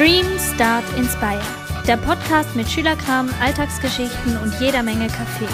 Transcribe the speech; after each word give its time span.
Dream, 0.00 0.24
Start, 0.38 0.84
Inspire. 0.96 1.42
Der 1.86 1.98
Podcast 1.98 2.56
mit 2.56 2.66
Schülerkram, 2.70 3.28
Alltagsgeschichten 3.42 4.38
und 4.38 4.58
jeder 4.58 4.82
Menge 4.82 5.08
Kaffee. 5.08 5.46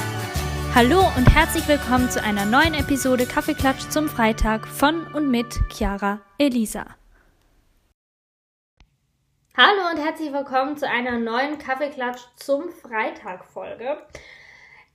Hallo 0.73 1.01
und 1.17 1.35
herzlich 1.35 1.67
willkommen 1.67 2.09
zu 2.11 2.23
einer 2.23 2.45
neuen 2.45 2.75
Episode 2.75 3.27
Kaffeeklatsch 3.27 3.89
zum 3.91 4.09
Freitag 4.09 4.69
von 4.69 5.05
und 5.15 5.33
mit 5.33 5.59
Chiara 5.73 6.21
Elisa. 6.39 6.87
Hallo 9.57 9.91
und 9.91 9.99
herzlich 9.99 10.33
willkommen 10.33 10.77
zu 10.77 10.89
einer 10.89 11.19
neuen 11.19 11.59
Kaffeeklatsch 11.59 12.23
zum 12.37 12.71
Freitag 12.71 13.47
Folge. 13.47 13.99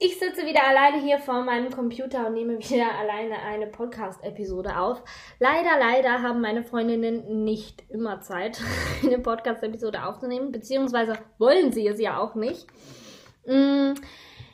Ich 0.04 0.18
sitze 0.18 0.48
wieder 0.48 0.68
alleine 0.68 1.00
hier 1.00 1.20
vor 1.20 1.44
meinem 1.44 1.70
Computer 1.70 2.26
und 2.26 2.34
nehme 2.34 2.58
wieder 2.58 2.92
alleine 2.98 3.38
eine 3.44 3.68
Podcast-Episode 3.68 4.76
auf. 4.80 5.04
Leider, 5.38 5.78
leider 5.80 6.24
haben 6.24 6.42
meine 6.42 6.64
Freundinnen 6.64 7.44
nicht 7.44 7.84
immer 7.88 8.20
Zeit, 8.20 8.60
eine 9.04 9.20
Podcast-Episode 9.20 10.04
aufzunehmen, 10.04 10.52
beziehungsweise 10.52 11.20
wollen 11.38 11.72
sie 11.72 11.88
es 11.88 12.02
ja 12.02 12.18
auch 12.18 12.34
nicht. 12.34 12.66
Mm, 13.46 13.94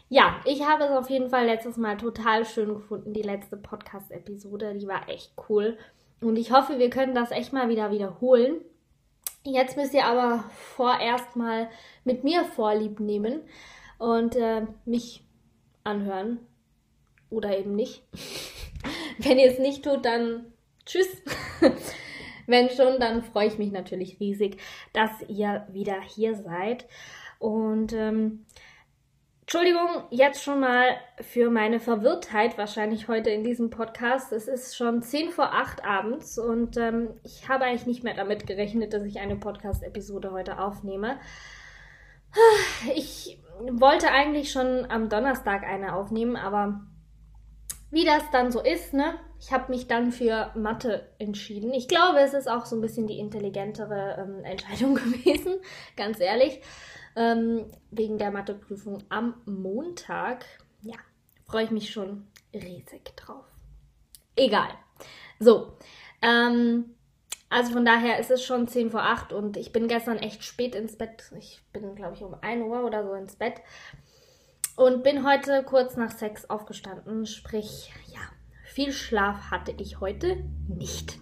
ja, 0.09 0.35
ich 0.43 0.67
habe 0.67 0.83
es 0.83 0.91
auf 0.91 1.09
jeden 1.09 1.29
Fall 1.29 1.45
letztes 1.45 1.77
Mal 1.77 1.95
total 1.95 2.43
schön 2.43 2.73
gefunden, 2.73 3.13
die 3.13 3.21
letzte 3.21 3.55
Podcast-Episode. 3.55 4.75
Die 4.75 4.87
war 4.89 5.07
echt 5.07 5.31
cool. 5.47 5.77
Und 6.19 6.35
ich 6.35 6.51
hoffe, 6.51 6.77
wir 6.77 6.89
können 6.89 7.15
das 7.15 7.31
echt 7.31 7.53
mal 7.53 7.69
wieder 7.69 7.89
wiederholen. 7.89 8.59
Jetzt 9.45 9.77
müsst 9.77 9.93
ihr 9.93 10.07
aber 10.07 10.43
vorerst 10.49 11.37
mal 11.37 11.69
mit 12.03 12.25
mir 12.25 12.43
Vorlieb 12.43 12.99
nehmen 12.99 13.43
und 13.97 14.35
äh, 14.35 14.67
mich 14.83 15.23
anhören. 15.87 16.39
Oder 17.29 17.57
eben 17.57 17.75
nicht. 17.75 18.03
Wenn 19.17 19.39
ihr 19.39 19.51
es 19.51 19.59
nicht 19.59 19.83
tut, 19.83 20.05
dann 20.05 20.53
tschüss. 20.85 21.07
Wenn 22.47 22.69
schon, 22.69 22.99
dann 22.99 23.23
freue 23.23 23.47
ich 23.47 23.57
mich 23.57 23.71
natürlich 23.71 24.19
riesig, 24.19 24.57
dass 24.93 25.11
ihr 25.27 25.67
wieder 25.71 25.99
hier 26.01 26.35
seid. 26.35 26.85
Und 27.39 27.93
ähm, 27.93 28.45
Entschuldigung 29.41 30.03
jetzt 30.09 30.43
schon 30.43 30.59
mal 30.59 30.97
für 31.21 31.49
meine 31.49 31.79
Verwirrtheit 31.79 32.57
wahrscheinlich 32.57 33.07
heute 33.07 33.29
in 33.29 33.45
diesem 33.45 33.69
Podcast. 33.69 34.33
Es 34.33 34.49
ist 34.49 34.75
schon 34.75 35.01
10 35.01 35.31
vor 35.31 35.53
8 35.53 35.85
abends 35.85 36.37
und 36.37 36.75
ähm, 36.75 37.11
ich 37.23 37.47
habe 37.47 37.63
eigentlich 37.63 37.85
nicht 37.85 38.03
mehr 38.03 38.13
damit 38.13 38.45
gerechnet, 38.45 38.91
dass 38.91 39.03
ich 39.03 39.19
eine 39.19 39.37
Podcast-Episode 39.37 40.31
heute 40.31 40.59
aufnehme. 40.59 41.17
Ich 42.93 43.39
wollte 43.79 44.11
eigentlich 44.11 44.51
schon 44.51 44.89
am 44.89 45.09
Donnerstag 45.09 45.63
eine 45.63 45.95
aufnehmen, 45.95 46.35
aber 46.35 46.81
wie 47.91 48.05
das 48.05 48.23
dann 48.31 48.51
so 48.51 48.61
ist, 48.61 48.93
ne? 48.93 49.19
Ich 49.39 49.51
habe 49.51 49.71
mich 49.71 49.87
dann 49.87 50.11
für 50.11 50.51
Mathe 50.55 51.09
entschieden. 51.19 51.73
Ich 51.73 51.87
glaube, 51.87 52.19
es 52.19 52.33
ist 52.33 52.49
auch 52.49 52.65
so 52.65 52.75
ein 52.75 52.81
bisschen 52.81 53.07
die 53.07 53.19
intelligentere 53.19 54.17
ähm, 54.19 54.43
Entscheidung 54.43 54.95
gewesen, 54.95 55.55
ganz 55.95 56.19
ehrlich. 56.19 56.61
Ähm, 57.15 57.65
wegen 57.89 58.17
der 58.17 58.31
Matheprüfung 58.31 59.03
am 59.09 59.41
Montag. 59.45 60.45
Ja, 60.81 60.97
freue 61.45 61.63
ich 61.63 61.71
mich 61.71 61.89
schon 61.91 62.27
riesig 62.53 63.15
drauf. 63.15 63.45
Egal. 64.35 64.69
So, 65.39 65.77
ähm, 66.21 66.95
also 67.49 67.73
von 67.73 67.85
daher 67.85 68.19
ist 68.19 68.31
es 68.31 68.43
schon 68.43 68.67
10 68.67 68.91
vor 68.91 69.03
8 69.03 69.31
und 69.31 69.55
ich 69.57 69.71
bin 69.71 69.87
gestern 69.87 70.17
echt 70.17 70.43
spät 70.43 70.75
ins 70.75 70.97
Bett. 70.97 71.31
Ich 71.37 71.61
bin, 71.71 71.95
glaube 71.95 72.15
ich, 72.15 72.23
um 72.23 72.35
1 72.41 72.63
Uhr 72.63 72.83
oder 72.83 73.03
so 73.05 73.13
ins 73.13 73.35
Bett. 73.35 73.55
Und 74.75 75.03
bin 75.03 75.25
heute 75.25 75.63
kurz 75.63 75.95
nach 75.95 76.11
6 76.11 76.49
aufgestanden. 76.49 77.25
Sprich, 77.25 77.91
ja, 78.13 78.21
viel 78.65 78.91
Schlaf 78.91 79.49
hatte 79.49 79.73
ich 79.77 79.99
heute 80.01 80.43
nicht. 80.67 81.17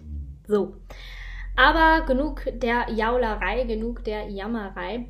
So. 0.46 0.74
Aber 1.56 2.04
genug 2.04 2.42
der 2.52 2.90
Jaulerei, 2.90 3.64
genug 3.64 4.04
der 4.04 4.28
Jammerei. 4.28 5.08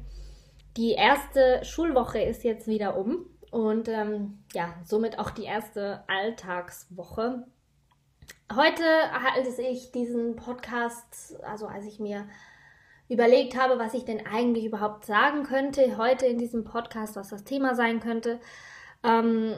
Die 0.77 0.93
erste 0.93 1.65
Schulwoche 1.65 2.21
ist 2.21 2.45
jetzt 2.45 2.69
wieder 2.69 2.97
um. 2.97 3.27
Und 3.51 3.89
ähm, 3.89 4.45
ja, 4.53 4.75
somit 4.85 5.19
auch 5.19 5.31
die 5.31 5.45
erste 5.45 6.05
Alltagswoche. 6.09 7.47
Heute 8.55 8.85
halte 9.13 9.61
ich 9.61 9.91
diesen 9.91 10.37
Podcast, 10.37 11.37
also 11.43 11.67
als 11.67 11.85
ich 11.85 11.99
mir 11.99 12.29
überlegt 13.09 13.57
habe, 13.59 13.79
was 13.79 13.93
ich 13.93 14.05
denn 14.05 14.25
eigentlich 14.25 14.65
überhaupt 14.65 15.05
sagen 15.05 15.43
könnte, 15.43 15.99
heute 15.99 16.27
in 16.27 16.39
diesem 16.39 16.65
Podcast, 16.65 17.17
was 17.17 17.29
das 17.29 17.45
Thema 17.45 17.75
sein 17.75 18.01
könnte, 18.01 18.39
ähm, 19.03 19.55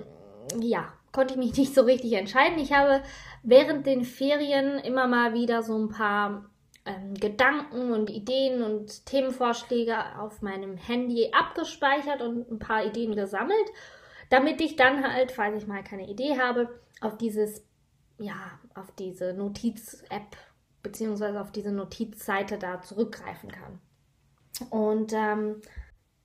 ja, 0.58 0.92
konnte 1.12 1.34
ich 1.34 1.38
mich 1.38 1.54
nicht 1.58 1.74
so 1.74 1.82
richtig 1.82 2.14
entscheiden. 2.14 2.58
Ich 2.58 2.72
habe 2.72 3.02
während 3.42 3.86
den 3.86 4.04
Ferien 4.04 4.78
immer 4.78 5.06
mal 5.06 5.34
wieder 5.34 5.62
so 5.62 5.76
ein 5.76 5.90
paar 5.90 6.46
ähm, 6.86 7.12
Gedanken 7.14 7.92
und 7.92 8.08
Ideen 8.08 8.62
und 8.62 9.04
Themenvorschläge 9.04 9.96
auf 10.18 10.40
meinem 10.40 10.78
Handy 10.78 11.30
abgespeichert 11.32 12.22
und 12.22 12.50
ein 12.50 12.58
paar 12.58 12.86
Ideen 12.86 13.14
gesammelt, 13.14 13.68
damit 14.30 14.62
ich 14.62 14.76
dann 14.76 15.06
halt, 15.06 15.30
falls 15.30 15.62
ich 15.62 15.68
mal 15.68 15.84
keine 15.84 16.08
Idee 16.08 16.38
habe, 16.38 16.80
auf 17.00 17.18
dieses 17.18 17.67
ja, 18.18 18.58
auf 18.74 18.90
diese 18.92 19.32
Notiz-App 19.34 20.36
beziehungsweise 20.82 21.40
auf 21.40 21.52
diese 21.52 21.72
Notizseite 21.72 22.58
da 22.58 22.80
zurückgreifen 22.80 23.50
kann. 23.50 23.80
Und 24.70 25.12
ähm, 25.12 25.60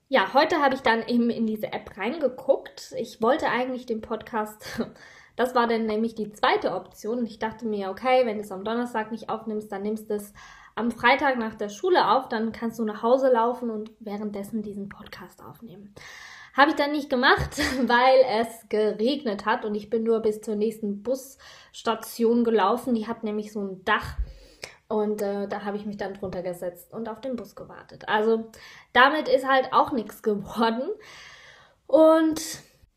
ja, 0.07 0.33
heute 0.33 0.57
habe 0.61 0.75
ich 0.75 0.81
dann 0.81 1.05
eben 1.07 1.29
in 1.29 1.47
diese 1.47 1.73
App 1.73 1.97
reingeguckt. 1.97 2.93
Ich 2.97 3.21
wollte 3.21 3.49
eigentlich 3.49 3.85
den 3.85 4.01
Podcast, 4.01 4.81
das 5.35 5.55
war 5.55 5.67
dann 5.67 5.85
nämlich 5.85 6.15
die 6.15 6.31
zweite 6.31 6.73
Option. 6.73 7.25
ich 7.25 7.39
dachte 7.39 7.65
mir, 7.65 7.89
okay, 7.89 8.25
wenn 8.25 8.37
du 8.37 8.43
es 8.43 8.51
am 8.51 8.63
Donnerstag 8.63 9.11
nicht 9.11 9.29
aufnimmst, 9.29 9.71
dann 9.71 9.83
nimmst 9.83 10.09
du 10.09 10.15
es 10.15 10.33
am 10.75 10.91
Freitag 10.91 11.37
nach 11.37 11.55
der 11.55 11.69
Schule 11.69 12.09
auf, 12.09 12.29
dann 12.29 12.51
kannst 12.51 12.79
du 12.79 12.85
nach 12.85 13.03
Hause 13.03 13.31
laufen 13.31 13.69
und 13.69 13.91
währenddessen 13.99 14.63
diesen 14.63 14.89
Podcast 14.89 15.43
aufnehmen. 15.43 15.93
Habe 16.53 16.71
ich 16.71 16.75
dann 16.77 16.91
nicht 16.91 17.09
gemacht, 17.09 17.57
weil 17.87 18.19
es 18.29 18.69
geregnet 18.69 19.45
hat 19.45 19.65
und 19.65 19.75
ich 19.75 19.89
bin 19.89 20.03
nur 20.03 20.21
bis 20.21 20.41
zur 20.41 20.55
nächsten 20.55 21.03
Busstation 21.03 22.43
gelaufen. 22.43 22.93
Die 22.93 23.07
hat 23.07 23.23
nämlich 23.23 23.51
so 23.51 23.61
ein 23.61 23.83
Dach. 23.85 24.17
Und 24.87 25.23
äh, 25.23 25.47
da 25.47 25.63
habe 25.63 25.77
ich 25.77 25.85
mich 25.85 25.97
dann 25.97 26.13
drunter 26.13 26.43
gesetzt 26.43 26.93
und 26.93 27.09
auf 27.09 27.19
den 27.19 27.35
Bus 27.35 27.55
gewartet. 27.55 28.07
Also 28.07 28.51
damit 28.91 29.27
ist 29.27 29.47
halt 29.47 29.73
auch 29.73 29.91
nichts 29.91 30.21
geworden. 30.21 30.83
Und 31.87 32.41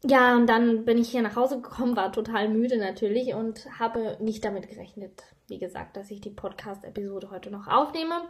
ja, 0.04 0.36
und 0.36 0.46
dann 0.46 0.84
bin 0.84 0.98
ich 0.98 1.08
hier 1.08 1.22
nach 1.22 1.36
Hause 1.36 1.60
gekommen, 1.60 1.96
war 1.96 2.12
total 2.12 2.48
müde 2.48 2.76
natürlich 2.76 3.34
und 3.34 3.66
habe 3.78 4.18
nicht 4.20 4.44
damit 4.44 4.68
gerechnet, 4.68 5.24
wie 5.48 5.58
gesagt, 5.58 5.96
dass 5.96 6.10
ich 6.10 6.20
die 6.20 6.30
Podcast-Episode 6.30 7.30
heute 7.30 7.50
noch 7.50 7.66
aufnehme. 7.66 8.28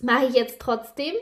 Mache 0.00 0.26
ich 0.26 0.34
jetzt 0.34 0.60
trotzdem. 0.60 1.14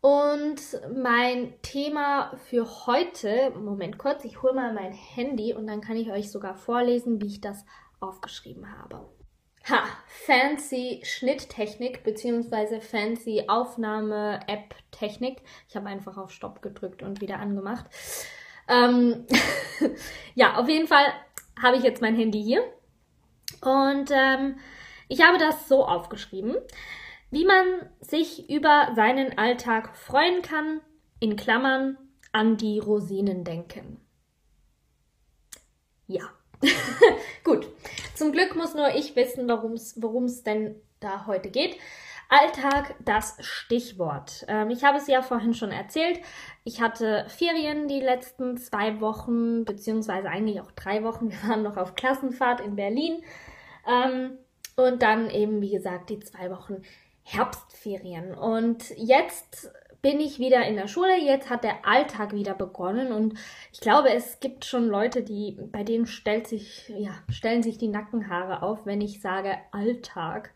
Und 0.00 0.60
mein 0.96 1.60
Thema 1.60 2.34
für 2.48 2.86
heute, 2.86 3.50
Moment 3.50 3.98
kurz, 3.98 4.24
ich 4.24 4.42
hole 4.42 4.54
mal 4.54 4.72
mein 4.72 4.92
Handy 4.92 5.52
und 5.52 5.66
dann 5.66 5.82
kann 5.82 5.98
ich 5.98 6.10
euch 6.10 6.30
sogar 6.30 6.54
vorlesen, 6.54 7.20
wie 7.20 7.26
ich 7.26 7.40
das 7.42 7.66
aufgeschrieben 8.00 8.78
habe. 8.78 9.06
Ha, 9.68 9.82
fancy 10.06 11.02
Schnitttechnik 11.04 12.02
bzw. 12.02 12.80
fancy 12.80 13.44
Aufnahme-App-Technik. 13.46 15.42
Ich 15.68 15.76
habe 15.76 15.88
einfach 15.88 16.16
auf 16.16 16.30
Stopp 16.30 16.62
gedrückt 16.62 17.02
und 17.02 17.20
wieder 17.20 17.38
angemacht. 17.38 17.84
Ähm, 18.68 19.26
ja, 20.34 20.56
auf 20.56 20.66
jeden 20.66 20.86
Fall 20.86 21.12
habe 21.60 21.76
ich 21.76 21.82
jetzt 21.82 22.00
mein 22.00 22.16
Handy 22.16 22.42
hier 22.42 22.64
und 23.60 24.10
ähm, 24.10 24.56
ich 25.08 25.22
habe 25.22 25.36
das 25.36 25.68
so 25.68 25.84
aufgeschrieben 25.84 26.56
wie 27.30 27.44
man 27.44 27.88
sich 28.00 28.50
über 28.50 28.92
seinen 28.94 29.38
Alltag 29.38 29.96
freuen 29.96 30.42
kann, 30.42 30.80
in 31.20 31.36
Klammern 31.36 31.96
an 32.32 32.56
die 32.56 32.78
Rosinen 32.78 33.44
denken. 33.44 34.00
Ja. 36.06 36.22
Gut. 37.44 37.68
Zum 38.14 38.32
Glück 38.32 38.56
muss 38.56 38.74
nur 38.74 38.94
ich 38.94 39.16
wissen, 39.16 39.48
worum 39.48 40.24
es 40.24 40.42
denn 40.42 40.74
da 40.98 41.26
heute 41.26 41.50
geht. 41.50 41.76
Alltag, 42.28 42.94
das 43.04 43.36
Stichwort. 43.40 44.44
Ähm, 44.46 44.70
ich 44.70 44.84
habe 44.84 44.98
es 44.98 45.08
ja 45.08 45.20
vorhin 45.20 45.52
schon 45.52 45.72
erzählt. 45.72 46.20
Ich 46.62 46.80
hatte 46.80 47.26
Ferien 47.28 47.88
die 47.88 48.00
letzten 48.00 48.56
zwei 48.56 49.00
Wochen, 49.00 49.64
beziehungsweise 49.64 50.28
eigentlich 50.28 50.60
auch 50.60 50.70
drei 50.70 51.02
Wochen. 51.02 51.30
Wir 51.30 51.48
waren 51.48 51.62
noch 51.62 51.76
auf 51.76 51.96
Klassenfahrt 51.96 52.60
in 52.60 52.76
Berlin. 52.76 53.24
Ähm, 53.86 54.38
und 54.76 55.02
dann 55.02 55.28
eben, 55.28 55.60
wie 55.60 55.72
gesagt, 55.72 56.10
die 56.10 56.20
zwei 56.20 56.50
Wochen 56.50 56.82
Herbstferien. 57.32 58.34
Und 58.34 58.90
jetzt 58.96 59.70
bin 60.02 60.20
ich 60.20 60.38
wieder 60.38 60.66
in 60.66 60.76
der 60.76 60.88
Schule, 60.88 61.18
jetzt 61.18 61.50
hat 61.50 61.64
der 61.64 61.86
Alltag 61.86 62.32
wieder 62.32 62.54
begonnen 62.54 63.12
und 63.12 63.34
ich 63.72 63.80
glaube, 63.80 64.10
es 64.10 64.40
gibt 64.40 64.64
schon 64.64 64.88
Leute, 64.88 65.22
die, 65.22 65.58
bei 65.70 65.84
denen 65.84 66.06
stellt 66.06 66.46
sich, 66.46 66.88
ja, 66.88 67.10
stellen 67.28 67.62
sich 67.62 67.76
die 67.76 67.88
Nackenhaare 67.88 68.62
auf, 68.62 68.86
wenn 68.86 69.02
ich 69.02 69.20
sage 69.20 69.58
Alltag. 69.72 70.52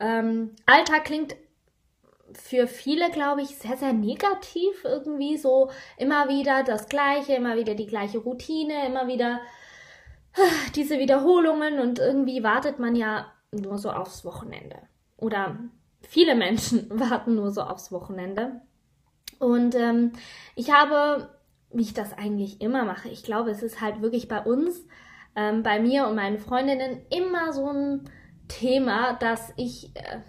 Ähm, 0.00 0.56
Alltag 0.66 1.04
klingt 1.04 1.36
für 2.34 2.66
viele, 2.66 3.10
glaube 3.10 3.42
ich, 3.42 3.56
sehr, 3.58 3.76
sehr 3.76 3.92
negativ 3.92 4.84
irgendwie 4.84 5.36
so 5.36 5.70
immer 5.96 6.28
wieder 6.28 6.64
das 6.64 6.88
Gleiche, 6.88 7.34
immer 7.34 7.56
wieder 7.56 7.74
die 7.74 7.86
gleiche 7.86 8.18
Routine, 8.18 8.86
immer 8.86 9.06
wieder 9.06 9.40
diese 10.74 10.98
Wiederholungen 10.98 11.78
und 11.78 11.98
irgendwie 11.98 12.42
wartet 12.42 12.78
man 12.78 12.96
ja 12.96 13.32
nur 13.52 13.78
so 13.78 13.90
aufs 13.90 14.24
Wochenende. 14.24 14.76
Oder 15.18 15.58
viele 16.02 16.34
Menschen 16.34 16.88
warten 16.90 17.34
nur 17.34 17.50
so 17.50 17.62
aufs 17.62 17.92
Wochenende. 17.92 18.60
Und 19.38 19.74
ähm, 19.74 20.12
ich 20.54 20.72
habe, 20.72 21.28
wie 21.72 21.82
ich 21.82 21.94
das 21.94 22.16
eigentlich 22.16 22.60
immer 22.60 22.84
mache, 22.84 23.08
ich 23.08 23.22
glaube, 23.24 23.50
es 23.50 23.62
ist 23.62 23.80
halt 23.80 24.00
wirklich 24.00 24.28
bei 24.28 24.40
uns, 24.40 24.86
ähm, 25.34 25.62
bei 25.62 25.80
mir 25.80 26.06
und 26.06 26.14
meinen 26.14 26.38
Freundinnen 26.38 27.00
immer 27.10 27.52
so 27.52 27.66
ein 27.66 28.10
Thema, 28.48 29.14
dass 29.14 29.52
ich, 29.56 29.90
äh, 29.94 30.20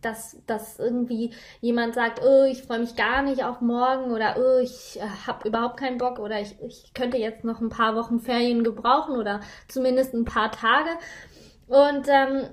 dass, 0.00 0.36
dass 0.46 0.78
irgendwie 0.78 1.32
jemand 1.60 1.94
sagt, 1.94 2.20
oh, 2.22 2.44
ich 2.44 2.62
freue 2.62 2.80
mich 2.80 2.94
gar 2.94 3.22
nicht 3.22 3.42
auf 3.44 3.60
morgen 3.60 4.12
oder 4.12 4.36
oh, 4.38 4.58
ich 4.60 4.98
äh, 5.00 5.26
habe 5.26 5.48
überhaupt 5.48 5.78
keinen 5.78 5.98
Bock 5.98 6.18
oder 6.18 6.40
ich, 6.40 6.56
ich 6.60 6.92
könnte 6.92 7.16
jetzt 7.16 7.44
noch 7.44 7.60
ein 7.60 7.70
paar 7.70 7.96
Wochen 7.96 8.20
Ferien 8.20 8.64
gebrauchen 8.64 9.16
oder 9.16 9.40
zumindest 9.68 10.12
ein 10.12 10.24
paar 10.24 10.50
Tage. 10.50 10.90
Und 11.68 12.06
ähm, 12.08 12.48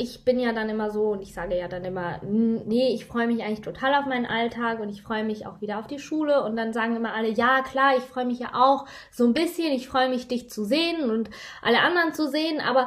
ich 0.00 0.24
bin 0.24 0.38
ja 0.38 0.52
dann 0.52 0.68
immer 0.68 0.92
so 0.92 1.08
und 1.08 1.22
ich 1.22 1.34
sage 1.34 1.58
ja 1.58 1.66
dann 1.66 1.84
immer, 1.84 2.20
nee, 2.22 2.94
ich 2.94 3.04
freue 3.04 3.26
mich 3.26 3.42
eigentlich 3.42 3.62
total 3.62 3.96
auf 3.96 4.06
meinen 4.06 4.26
Alltag 4.26 4.78
und 4.78 4.90
ich 4.90 5.02
freue 5.02 5.24
mich 5.24 5.44
auch 5.44 5.60
wieder 5.60 5.80
auf 5.80 5.88
die 5.88 5.98
Schule. 5.98 6.44
Und 6.44 6.54
dann 6.54 6.72
sagen 6.72 6.94
immer 6.94 7.14
alle, 7.14 7.28
ja 7.28 7.62
klar, 7.62 7.96
ich 7.96 8.04
freue 8.04 8.24
mich 8.24 8.38
ja 8.38 8.50
auch 8.54 8.86
so 9.10 9.26
ein 9.26 9.34
bisschen, 9.34 9.72
ich 9.72 9.88
freue 9.88 10.08
mich 10.08 10.28
dich 10.28 10.48
zu 10.50 10.62
sehen 10.62 11.10
und 11.10 11.30
alle 11.62 11.80
anderen 11.80 12.14
zu 12.14 12.28
sehen, 12.28 12.60
aber 12.60 12.86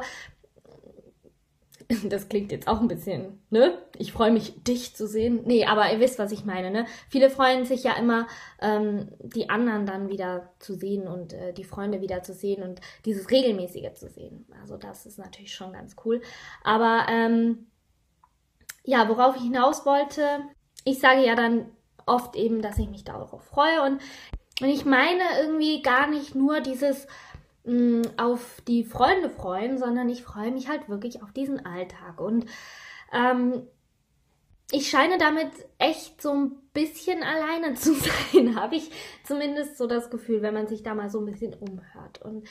das 2.08 2.28
klingt 2.28 2.52
jetzt 2.52 2.68
auch 2.68 2.80
ein 2.80 2.88
bisschen, 2.88 3.42
ne? 3.50 3.78
Ich 3.98 4.12
freue 4.12 4.30
mich, 4.30 4.62
dich 4.64 4.94
zu 4.94 5.06
sehen. 5.06 5.42
Nee, 5.44 5.64
aber 5.66 5.92
ihr 5.92 6.00
wisst, 6.00 6.18
was 6.18 6.32
ich 6.32 6.44
meine, 6.44 6.70
ne? 6.70 6.86
Viele 7.08 7.30
freuen 7.30 7.64
sich 7.64 7.84
ja 7.84 7.94
immer, 7.94 8.26
ähm, 8.60 9.08
die 9.20 9.50
anderen 9.50 9.86
dann 9.86 10.08
wieder 10.08 10.50
zu 10.58 10.74
sehen 10.74 11.06
und 11.06 11.32
äh, 11.32 11.52
die 11.52 11.64
Freunde 11.64 12.00
wieder 12.00 12.22
zu 12.22 12.32
sehen 12.32 12.62
und 12.62 12.80
dieses 13.04 13.30
Regelmäßige 13.30 13.94
zu 13.94 14.08
sehen. 14.08 14.46
Also 14.60 14.76
das 14.76 15.06
ist 15.06 15.18
natürlich 15.18 15.54
schon 15.54 15.72
ganz 15.72 15.96
cool. 16.04 16.20
Aber 16.62 17.06
ähm, 17.08 17.66
ja, 18.84 19.08
worauf 19.08 19.36
ich 19.36 19.42
hinaus 19.42 19.86
wollte, 19.86 20.40
ich 20.84 20.98
sage 20.98 21.24
ja 21.24 21.34
dann 21.34 21.66
oft 22.06 22.36
eben, 22.36 22.62
dass 22.62 22.78
ich 22.78 22.88
mich 22.88 23.04
darauf 23.04 23.44
freue 23.44 23.82
und, 23.82 24.00
und 24.60 24.68
ich 24.68 24.84
meine 24.84 25.22
irgendwie 25.40 25.82
gar 25.82 26.08
nicht 26.08 26.34
nur 26.34 26.60
dieses 26.60 27.06
mh, 27.64 28.02
auf 28.16 28.60
die 28.66 28.84
Freunde 28.84 29.30
freuen, 29.30 29.78
sondern 29.78 30.08
ich 30.08 30.22
freue 30.22 30.50
mich 30.50 30.68
halt 30.68 30.88
wirklich 30.88 31.22
auf 31.22 31.32
diesen 31.32 31.64
Alltag. 31.64 32.20
Und 32.20 32.46
ähm, 33.12 33.66
ich 34.70 34.88
scheine 34.88 35.18
damit 35.18 35.50
echt 35.78 36.20
so 36.20 36.32
ein 36.32 36.52
bisschen 36.72 37.22
alleine 37.22 37.74
zu 37.74 37.94
sein, 37.94 38.56
habe 38.60 38.76
ich 38.76 38.90
zumindest 39.24 39.78
so 39.78 39.86
das 39.86 40.10
Gefühl, 40.10 40.42
wenn 40.42 40.54
man 40.54 40.66
sich 40.66 40.82
da 40.82 40.94
mal 40.94 41.10
so 41.10 41.20
ein 41.20 41.26
bisschen 41.26 41.54
umhört. 41.54 42.20
Und 42.22 42.48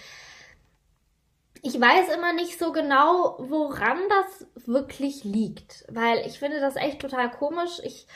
ich 1.64 1.80
weiß 1.80 2.16
immer 2.16 2.34
nicht 2.34 2.58
so 2.58 2.72
genau, 2.72 3.38
woran 3.40 4.00
das 4.10 4.66
wirklich 4.66 5.24
liegt, 5.24 5.86
weil 5.90 6.26
ich 6.26 6.40
finde 6.40 6.60
das 6.60 6.76
echt 6.76 7.02
total 7.02 7.30
komisch. 7.30 7.80
Ich 7.84 8.08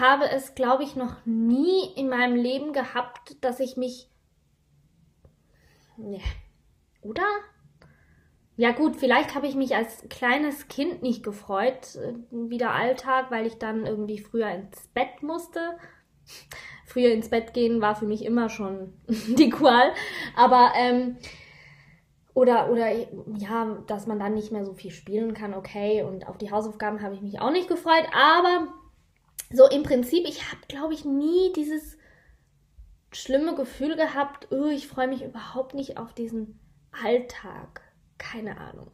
habe 0.00 0.28
es, 0.28 0.54
glaube 0.54 0.82
ich, 0.82 0.96
noch 0.96 1.24
nie 1.24 1.92
in 1.94 2.08
meinem 2.08 2.36
Leben 2.36 2.72
gehabt, 2.72 3.42
dass 3.42 3.60
ich 3.60 3.76
mich 3.76 4.10
Nee. 5.96 6.22
Oder? 7.02 7.26
Ja 8.56 8.72
gut, 8.72 8.96
vielleicht 8.96 9.34
habe 9.34 9.46
ich 9.46 9.54
mich 9.54 9.76
als 9.76 10.06
kleines 10.08 10.68
Kind 10.68 11.02
nicht 11.02 11.22
gefreut, 11.22 11.96
äh, 11.96 12.14
wieder 12.30 12.70
Alltag, 12.72 13.30
weil 13.30 13.46
ich 13.46 13.58
dann 13.58 13.84
irgendwie 13.84 14.18
früher 14.18 14.48
ins 14.48 14.88
Bett 14.88 15.22
musste. 15.22 15.78
Früher 16.86 17.12
ins 17.12 17.28
Bett 17.28 17.52
gehen 17.52 17.82
war 17.82 17.94
für 17.94 18.06
mich 18.06 18.24
immer 18.24 18.48
schon 18.48 18.94
die 19.08 19.50
Qual. 19.50 19.92
Aber, 20.34 20.72
ähm, 20.74 21.18
oder, 22.32 22.70
oder, 22.70 22.90
ja, 23.36 23.78
dass 23.86 24.06
man 24.06 24.18
dann 24.18 24.34
nicht 24.34 24.52
mehr 24.52 24.64
so 24.64 24.72
viel 24.72 24.90
spielen 24.90 25.34
kann, 25.34 25.54
okay. 25.54 26.02
Und 26.02 26.26
auf 26.26 26.38
die 26.38 26.50
Hausaufgaben 26.50 27.02
habe 27.02 27.14
ich 27.14 27.22
mich 27.22 27.40
auch 27.40 27.50
nicht 27.50 27.68
gefreut. 27.68 28.06
Aber 28.14 28.68
so 29.52 29.68
im 29.68 29.82
Prinzip, 29.82 30.26
ich 30.26 30.50
habe, 30.50 30.60
glaube 30.68 30.94
ich, 30.94 31.04
nie 31.04 31.52
dieses 31.54 31.95
schlimme 33.16 33.54
Gefühl 33.54 33.96
gehabt, 33.96 34.48
oh, 34.50 34.66
ich 34.66 34.86
freue 34.86 35.08
mich 35.08 35.22
überhaupt 35.24 35.74
nicht 35.74 35.98
auf 35.98 36.12
diesen 36.12 36.58
Alltag. 37.04 37.82
Keine 38.18 38.58
Ahnung. 38.58 38.90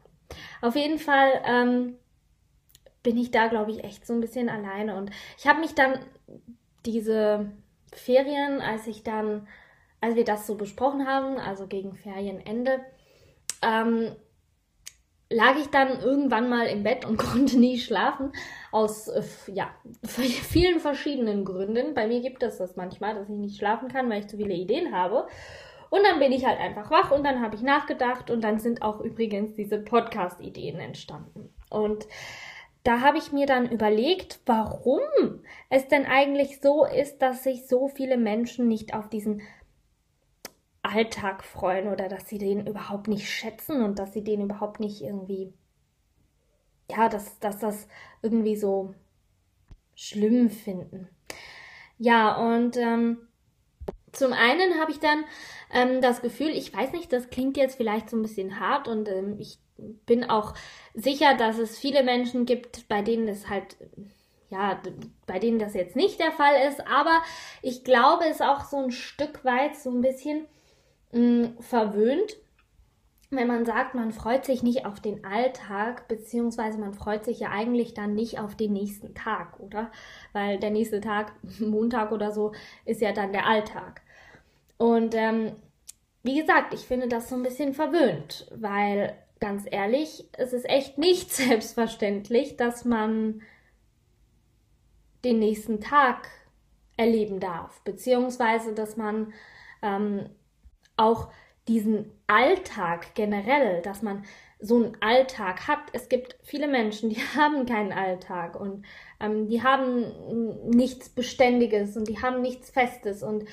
Auf 0.61 0.77
jeden 0.77 0.99
Fall 0.99 1.43
ähm, 1.45 1.97
bin 3.03 3.17
ich 3.17 3.31
da, 3.31 3.49
glaube 3.49 3.71
ich, 3.71 3.85
echt 3.85 4.07
so 4.07 4.13
ein 4.13 4.21
bisschen 4.21 4.49
alleine. 4.49 4.97
Und 4.97 5.11
ich 5.39 5.47
habe 5.47 5.61
mich 5.61 5.75
dann 5.75 5.99
diese 6.87 7.51
Ferien, 7.93 8.61
als 8.61 8.87
ich 8.87 9.03
dann, 9.03 9.49
als 10.01 10.15
wir 10.15 10.25
das 10.25 10.47
so 10.47 10.57
besprochen 10.57 11.07
haben, 11.07 11.39
also 11.39 11.67
gegen 11.67 11.95
Ferienende, 11.95 12.81
ähm, 13.63 14.15
lag 15.31 15.57
ich 15.57 15.69
dann 15.69 16.01
irgendwann 16.01 16.49
mal 16.49 16.67
im 16.67 16.83
Bett 16.83 17.05
und 17.05 17.17
konnte 17.19 17.59
nie 17.59 17.79
schlafen. 17.79 18.33
Aus 18.73 19.07
äh, 19.07 19.23
ja, 19.47 19.71
vielen 20.05 20.81
verschiedenen 20.81 21.45
Gründen. 21.45 21.95
Bei 21.95 22.09
mir 22.09 22.21
gibt 22.21 22.43
es 22.43 22.59
das 22.59 22.75
manchmal, 22.75 23.15
dass 23.15 23.29
ich 23.29 23.37
nicht 23.37 23.59
schlafen 23.59 23.89
kann, 23.89 24.11
weil 24.11 24.21
ich 24.21 24.29
zu 24.29 24.37
viele 24.37 24.55
Ideen 24.55 24.93
habe. 24.93 25.29
Und 25.91 26.03
dann 26.05 26.19
bin 26.19 26.33
ich 26.33 26.47
halt 26.47 26.59
einfach 26.59 26.91
wach 26.91 27.11
und 27.11 27.23
dann 27.23 27.43
habe 27.43 27.55
ich 27.55 27.63
nachgedacht 27.63 28.31
und 28.31 28.43
dann 28.43 28.59
sind 28.59 28.81
auch 28.81 29.01
übrigens 29.01 29.55
diese 29.55 29.79
Podcast-Ideen 29.79 30.81
entstanden. 30.81 31.53
Und 31.69 32.09
da 32.83 33.01
habe 33.01 33.19
ich 33.19 33.31
mir 33.31 33.47
dann 33.47 33.71
überlegt, 33.71 34.41
warum 34.47 35.01
es 35.71 35.87
denn 35.89 36.07
eigentlich 36.07 36.61
so 36.61 36.85
ist, 36.85 37.21
dass 37.21 37.45
sich 37.45 37.69
so 37.69 37.89
viele 37.89 38.17
Menschen 38.17 38.69
nicht 38.69 38.95
auf 38.95 39.09
diesen 39.09 39.43
Alltag 40.83 41.45
freuen 41.45 41.89
oder 41.89 42.09
dass 42.09 42.29
sie 42.29 42.39
den 42.39 42.67
überhaupt 42.67 43.07
nicht 43.07 43.31
schätzen 43.31 43.83
und 43.83 43.99
dass 43.99 44.13
sie 44.13 44.25
den 44.25 44.41
überhaupt 44.41 44.81
nicht 44.81 45.01
irgendwie, 45.01 45.53
ja, 46.93 47.09
dass, 47.09 47.39
dass 47.41 47.59
das 47.59 47.89
irgendwie 48.23 48.57
so 48.57 48.95
schlimm 49.95 50.51
finden. 50.51 51.09
Ja, 51.99 52.37
und 52.37 52.77
ähm, 52.77 53.19
zum 54.13 54.33
einen 54.33 54.81
habe 54.81 54.91
ich 54.91 54.99
dann 54.99 55.25
ähm, 55.73 56.01
das 56.01 56.23
Gefühl, 56.23 56.51
ich 56.51 56.75
weiß 56.75 56.93
nicht, 56.93 57.13
das 57.13 57.31
klingt 57.31 57.57
jetzt 57.57 57.77
vielleicht 57.77 58.11
so 58.11 58.17
ein 58.17 58.23
bisschen 58.23 58.61
hart 58.61 58.89
und 58.89 59.09
ähm, 59.09 59.37
ich 59.39 59.59
bin 60.07 60.29
auch 60.29 60.55
sicher, 60.95 61.35
dass 61.35 61.59
es 61.59 61.79
viele 61.79 62.03
Menschen 62.03 62.45
gibt, 62.47 62.89
bei 62.89 63.03
denen 63.03 63.29
es 63.29 63.49
halt 63.49 63.77
ja, 64.51 64.83
bei 65.27 65.39
denen 65.39 65.59
das 65.59 65.73
jetzt 65.73 65.97
nicht 65.97 66.21
der 66.21 66.31
Fall 66.31 66.69
ist, 66.69 66.87
aber 66.87 67.23
ich 67.63 67.85
glaube, 67.85 68.27
es 68.27 68.43
auch 68.43 68.65
so 68.65 68.77
ein 68.77 68.91
Stück 68.91 69.47
weit 69.47 69.77
so 69.77 69.91
ein 69.91 70.03
bisschen 70.03 70.47
mh, 71.13 71.53
verwöhnt, 71.61 72.37
wenn 73.37 73.49
man 73.49 73.65
sagt, 73.65 73.95
man 73.95 74.13
freut 74.13 74.45
sich 74.45 74.63
nicht 74.63 74.85
auf 74.85 75.01
den 75.01 75.25
Alltag, 75.25 76.07
beziehungsweise 76.07 76.79
man 76.79 76.93
freut 76.93 77.25
sich 77.25 77.41
ja 77.41 77.51
eigentlich 77.51 77.95
dann 77.95 78.15
nicht 78.15 78.39
auf 78.39 78.55
den 78.55 78.75
nächsten 78.75 79.15
Tag, 79.15 79.59
oder? 79.59 79.91
Weil 80.33 80.59
der 80.59 80.71
nächste 80.71 81.01
Tag, 81.01 81.33
Montag 81.59 82.13
oder 82.13 82.31
so, 82.33 82.53
ist 82.85 83.01
ja 83.01 83.13
dann 83.13 83.33
der 83.33 83.47
Alltag. 83.47 84.03
Und 84.77 85.15
ähm, 85.15 85.53
wie 86.23 86.39
gesagt, 86.39 86.75
ich 86.75 86.81
finde 86.81 87.09
das 87.09 87.29
so 87.29 87.37
ein 87.37 87.43
bisschen 87.43 87.75
verwöhnt, 87.75 88.47
weil 88.55 89.17
ganz 89.41 89.65
ehrlich, 89.69 90.29
es 90.33 90.53
ist 90.53 90.69
echt 90.69 90.99
nicht 90.99 91.33
selbstverständlich, 91.35 92.57
dass 92.57 92.85
man 92.85 93.43
den 95.25 95.39
nächsten 95.39 95.81
Tag 95.81 96.29
erleben 96.97 97.41
darf, 97.41 97.81
beziehungsweise 97.83 98.75
dass 98.75 98.97
man 98.97 99.33
ähm, 99.83 100.29
auch 100.97 101.31
diesen 101.69 102.11
Alltag 102.27 103.15
generell, 103.15 103.83
dass 103.83 104.03
man 104.03 104.25
so 104.59 104.77
einen 104.77 104.97
Alltag 105.01 105.67
hat. 105.67 105.81
Es 105.93 106.09
gibt 106.09 106.37
viele 106.43 106.69
Menschen, 106.69 107.11
die 107.11 107.17
haben 107.37 107.67
keinen 107.67 107.93
Alltag 107.93 108.59
und 108.59 108.85
ähm, 109.21 109.49
die 109.49 109.63
haben 109.63 110.71
nichts 110.71 111.09
Beständiges 111.09 111.97
und 111.97 112.09
die 112.09 112.23
haben 112.23 112.43
nichts 112.43 112.71
Festes 112.71 113.23
und 113.23 113.45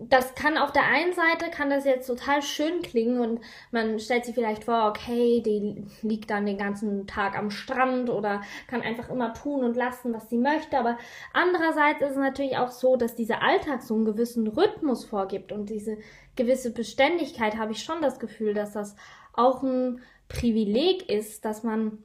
das 0.00 0.36
kann 0.36 0.56
auf 0.58 0.70
der 0.70 0.84
einen 0.84 1.12
Seite 1.12 1.50
kann 1.50 1.70
das 1.70 1.84
jetzt 1.84 2.06
total 2.06 2.40
schön 2.40 2.82
klingen 2.82 3.20
und 3.20 3.40
man 3.72 3.98
stellt 3.98 4.24
sich 4.24 4.34
vielleicht 4.34 4.62
vor, 4.62 4.86
okay, 4.88 5.42
die 5.44 5.84
liegt 6.02 6.30
dann 6.30 6.46
den 6.46 6.56
ganzen 6.56 7.08
Tag 7.08 7.36
am 7.36 7.50
Strand 7.50 8.08
oder 8.08 8.42
kann 8.68 8.82
einfach 8.82 9.10
immer 9.10 9.34
tun 9.34 9.64
und 9.64 9.76
lassen, 9.76 10.14
was 10.14 10.30
sie 10.30 10.38
möchte. 10.38 10.78
Aber 10.78 10.98
andererseits 11.32 12.00
ist 12.00 12.12
es 12.12 12.16
natürlich 12.16 12.56
auch 12.58 12.70
so, 12.70 12.94
dass 12.94 13.16
dieser 13.16 13.42
Alltag 13.42 13.82
so 13.82 13.96
einen 13.96 14.04
gewissen 14.04 14.46
Rhythmus 14.46 15.04
vorgibt 15.04 15.50
und 15.50 15.68
diese 15.68 15.98
gewisse 16.36 16.72
Beständigkeit 16.72 17.56
habe 17.56 17.72
ich 17.72 17.82
schon 17.82 18.00
das 18.00 18.20
Gefühl, 18.20 18.54
dass 18.54 18.72
das 18.72 18.94
auch 19.32 19.64
ein 19.64 20.00
Privileg 20.28 21.08
ist, 21.10 21.44
dass 21.44 21.64
man 21.64 22.04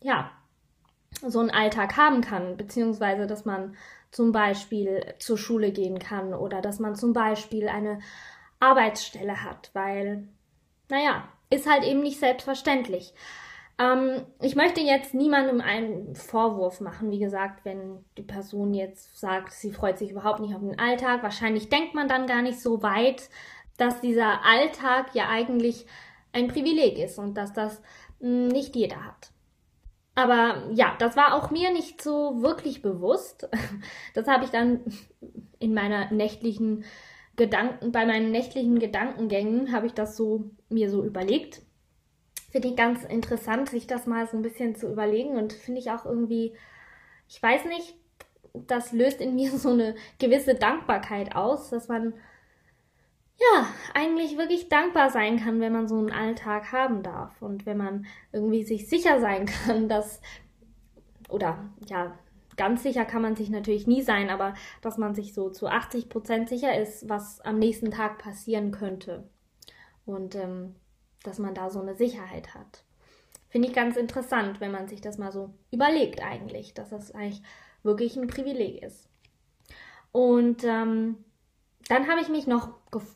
ja 0.00 0.30
so 1.26 1.40
einen 1.40 1.50
Alltag 1.50 1.98
haben 1.98 2.22
kann, 2.22 2.56
beziehungsweise 2.56 3.26
dass 3.26 3.44
man 3.44 3.76
zum 4.12 4.30
Beispiel 4.30 5.14
zur 5.18 5.38
Schule 5.38 5.72
gehen 5.72 5.98
kann 5.98 6.34
oder 6.34 6.60
dass 6.60 6.78
man 6.78 6.94
zum 6.94 7.12
Beispiel 7.12 7.68
eine 7.68 7.98
Arbeitsstelle 8.60 9.42
hat, 9.42 9.70
weil, 9.72 10.28
naja, 10.88 11.28
ist 11.50 11.68
halt 11.68 11.82
eben 11.84 12.00
nicht 12.00 12.20
selbstverständlich. 12.20 13.12
Ähm, 13.78 14.24
ich 14.40 14.54
möchte 14.54 14.80
jetzt 14.80 15.14
niemandem 15.14 15.60
einen 15.60 16.14
Vorwurf 16.14 16.80
machen, 16.80 17.10
wie 17.10 17.18
gesagt, 17.18 17.64
wenn 17.64 18.04
die 18.16 18.22
Person 18.22 18.74
jetzt 18.74 19.18
sagt, 19.18 19.52
sie 19.52 19.72
freut 19.72 19.98
sich 19.98 20.10
überhaupt 20.10 20.40
nicht 20.40 20.54
auf 20.54 20.60
den 20.60 20.78
Alltag. 20.78 21.22
Wahrscheinlich 21.22 21.68
denkt 21.68 21.94
man 21.94 22.06
dann 22.06 22.26
gar 22.26 22.42
nicht 22.42 22.60
so 22.60 22.82
weit, 22.82 23.28
dass 23.78 24.00
dieser 24.00 24.44
Alltag 24.44 25.14
ja 25.14 25.28
eigentlich 25.28 25.86
ein 26.32 26.48
Privileg 26.48 26.98
ist 26.98 27.18
und 27.18 27.34
dass 27.34 27.52
das 27.52 27.82
hm, 28.20 28.48
nicht 28.48 28.76
jeder 28.76 29.04
hat. 29.04 29.32
Aber 30.14 30.68
ja, 30.72 30.94
das 30.98 31.16
war 31.16 31.34
auch 31.34 31.50
mir 31.50 31.72
nicht 31.72 32.02
so 32.02 32.42
wirklich 32.42 32.82
bewusst. 32.82 33.48
Das 34.14 34.26
habe 34.26 34.44
ich 34.44 34.50
dann 34.50 34.80
in 35.58 35.72
meiner 35.72 36.10
nächtlichen 36.10 36.84
Gedanken, 37.36 37.92
bei 37.92 38.04
meinen 38.04 38.30
nächtlichen 38.30 38.78
Gedankengängen 38.78 39.72
habe 39.72 39.86
ich 39.86 39.94
das 39.94 40.16
so 40.16 40.50
mir 40.68 40.90
so 40.90 41.02
überlegt. 41.02 41.62
Finde 42.50 42.68
ich 42.68 42.76
ganz 42.76 43.04
interessant, 43.04 43.70
sich 43.70 43.86
das 43.86 44.06
mal 44.06 44.26
so 44.26 44.36
ein 44.36 44.42
bisschen 44.42 44.74
zu 44.74 44.92
überlegen 44.92 45.36
und 45.36 45.54
finde 45.54 45.80
ich 45.80 45.90
auch 45.90 46.04
irgendwie, 46.04 46.54
ich 47.26 47.42
weiß 47.42 47.64
nicht, 47.64 47.94
das 48.52 48.92
löst 48.92 49.20
in 49.22 49.34
mir 49.34 49.50
so 49.56 49.70
eine 49.70 49.94
gewisse 50.18 50.54
Dankbarkeit 50.54 51.34
aus, 51.34 51.70
dass 51.70 51.88
man 51.88 52.12
ja, 53.54 53.66
eigentlich 53.94 54.36
wirklich 54.38 54.68
dankbar 54.68 55.10
sein 55.10 55.38
kann, 55.38 55.60
wenn 55.60 55.72
man 55.72 55.88
so 55.88 55.96
einen 55.96 56.12
Alltag 56.12 56.72
haben 56.72 57.02
darf 57.02 57.40
und 57.42 57.66
wenn 57.66 57.76
man 57.76 58.06
irgendwie 58.32 58.64
sich 58.64 58.88
sicher 58.88 59.20
sein 59.20 59.46
kann, 59.66 59.88
dass, 59.88 60.20
oder 61.28 61.70
ja, 61.86 62.16
ganz 62.56 62.82
sicher 62.82 63.04
kann 63.04 63.22
man 63.22 63.36
sich 63.36 63.50
natürlich 63.50 63.86
nie 63.86 64.02
sein, 64.02 64.30
aber 64.30 64.54
dass 64.82 64.98
man 64.98 65.14
sich 65.14 65.34
so 65.34 65.50
zu 65.50 65.66
80 65.66 66.08
Prozent 66.08 66.48
sicher 66.48 66.78
ist, 66.78 67.08
was 67.08 67.40
am 67.40 67.58
nächsten 67.58 67.90
Tag 67.90 68.18
passieren 68.18 68.70
könnte. 68.70 69.28
Und 70.04 70.34
ähm, 70.34 70.74
dass 71.22 71.38
man 71.38 71.54
da 71.54 71.70
so 71.70 71.80
eine 71.80 71.94
Sicherheit 71.94 72.54
hat. 72.54 72.84
Finde 73.48 73.68
ich 73.68 73.74
ganz 73.74 73.96
interessant, 73.96 74.60
wenn 74.60 74.72
man 74.72 74.88
sich 74.88 75.00
das 75.00 75.18
mal 75.18 75.30
so 75.30 75.54
überlegt 75.70 76.22
eigentlich, 76.22 76.74
dass 76.74 76.90
das 76.90 77.12
eigentlich 77.12 77.42
wirklich 77.82 78.16
ein 78.16 78.26
Privileg 78.26 78.82
ist. 78.82 79.08
Und 80.10 80.64
ähm, 80.64 81.24
dann 81.88 82.08
habe 82.08 82.20
ich 82.20 82.28
mich 82.28 82.46
noch 82.46 82.70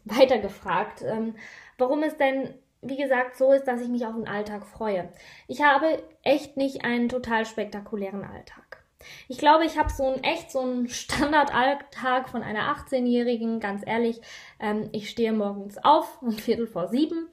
weiter 0.04 0.38
gefragt, 0.38 1.02
ähm, 1.02 1.34
warum 1.78 2.02
es 2.02 2.16
denn, 2.16 2.54
wie 2.82 2.96
gesagt, 2.96 3.36
so 3.36 3.52
ist, 3.52 3.64
dass 3.64 3.80
ich 3.80 3.88
mich 3.88 4.06
auf 4.06 4.14
den 4.14 4.28
Alltag 4.28 4.66
freue. 4.66 5.08
Ich 5.48 5.62
habe 5.62 6.02
echt 6.22 6.56
nicht 6.56 6.84
einen 6.84 7.08
total 7.08 7.46
spektakulären 7.46 8.24
Alltag. 8.24 8.84
Ich 9.28 9.38
glaube, 9.38 9.64
ich 9.64 9.78
habe 9.78 9.90
so 9.90 10.04
einen 10.04 10.24
echt 10.24 10.50
so 10.50 10.60
einen 10.60 10.88
Standardalltag 10.88 12.28
von 12.28 12.42
einer 12.42 12.74
18-Jährigen, 12.74 13.60
ganz 13.60 13.82
ehrlich. 13.86 14.20
Ähm, 14.60 14.88
ich 14.92 15.10
stehe 15.10 15.32
morgens 15.32 15.78
auf 15.78 16.22
um 16.22 16.32
Viertel 16.32 16.66
vor 16.66 16.88
sieben 16.88 17.28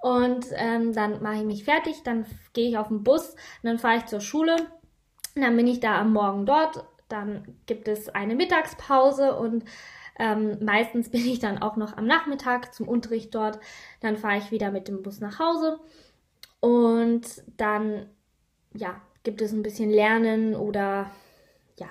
und 0.00 0.46
ähm, 0.56 0.92
dann 0.92 1.22
mache 1.22 1.36
ich 1.36 1.44
mich 1.44 1.64
fertig, 1.64 2.02
dann 2.02 2.26
gehe 2.52 2.68
ich 2.68 2.76
auf 2.76 2.88
den 2.88 3.04
Bus, 3.04 3.36
dann 3.62 3.78
fahre 3.78 3.96
ich 3.96 4.06
zur 4.06 4.20
Schule, 4.20 4.56
dann 5.34 5.56
bin 5.56 5.66
ich 5.66 5.80
da 5.80 5.98
am 5.98 6.12
Morgen 6.12 6.44
dort, 6.44 6.84
dann 7.08 7.56
gibt 7.66 7.88
es 7.88 8.08
eine 8.08 8.34
Mittagspause 8.34 9.34
und 9.34 9.64
ähm, 10.18 10.64
meistens 10.64 11.10
bin 11.10 11.26
ich 11.26 11.38
dann 11.38 11.58
auch 11.58 11.76
noch 11.76 11.96
am 11.96 12.06
Nachmittag 12.06 12.74
zum 12.74 12.88
Unterricht 12.88 13.34
dort. 13.34 13.58
Dann 14.00 14.16
fahre 14.16 14.38
ich 14.38 14.50
wieder 14.50 14.70
mit 14.70 14.88
dem 14.88 15.02
Bus 15.02 15.20
nach 15.20 15.38
Hause. 15.38 15.80
Und 16.60 17.42
dann, 17.56 18.08
ja, 18.74 19.00
gibt 19.22 19.42
es 19.42 19.52
ein 19.52 19.62
bisschen 19.62 19.90
Lernen 19.90 20.54
oder 20.54 21.10
ja, 21.78 21.88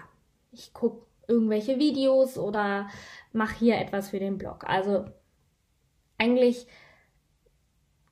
ich 0.51 0.73
gucke 0.73 1.05
irgendwelche 1.27 1.79
Videos 1.79 2.37
oder 2.37 2.89
mache 3.31 3.55
hier 3.55 3.77
etwas 3.77 4.09
für 4.09 4.19
den 4.19 4.37
Blog. 4.37 4.63
Also 4.65 5.05
eigentlich 6.17 6.67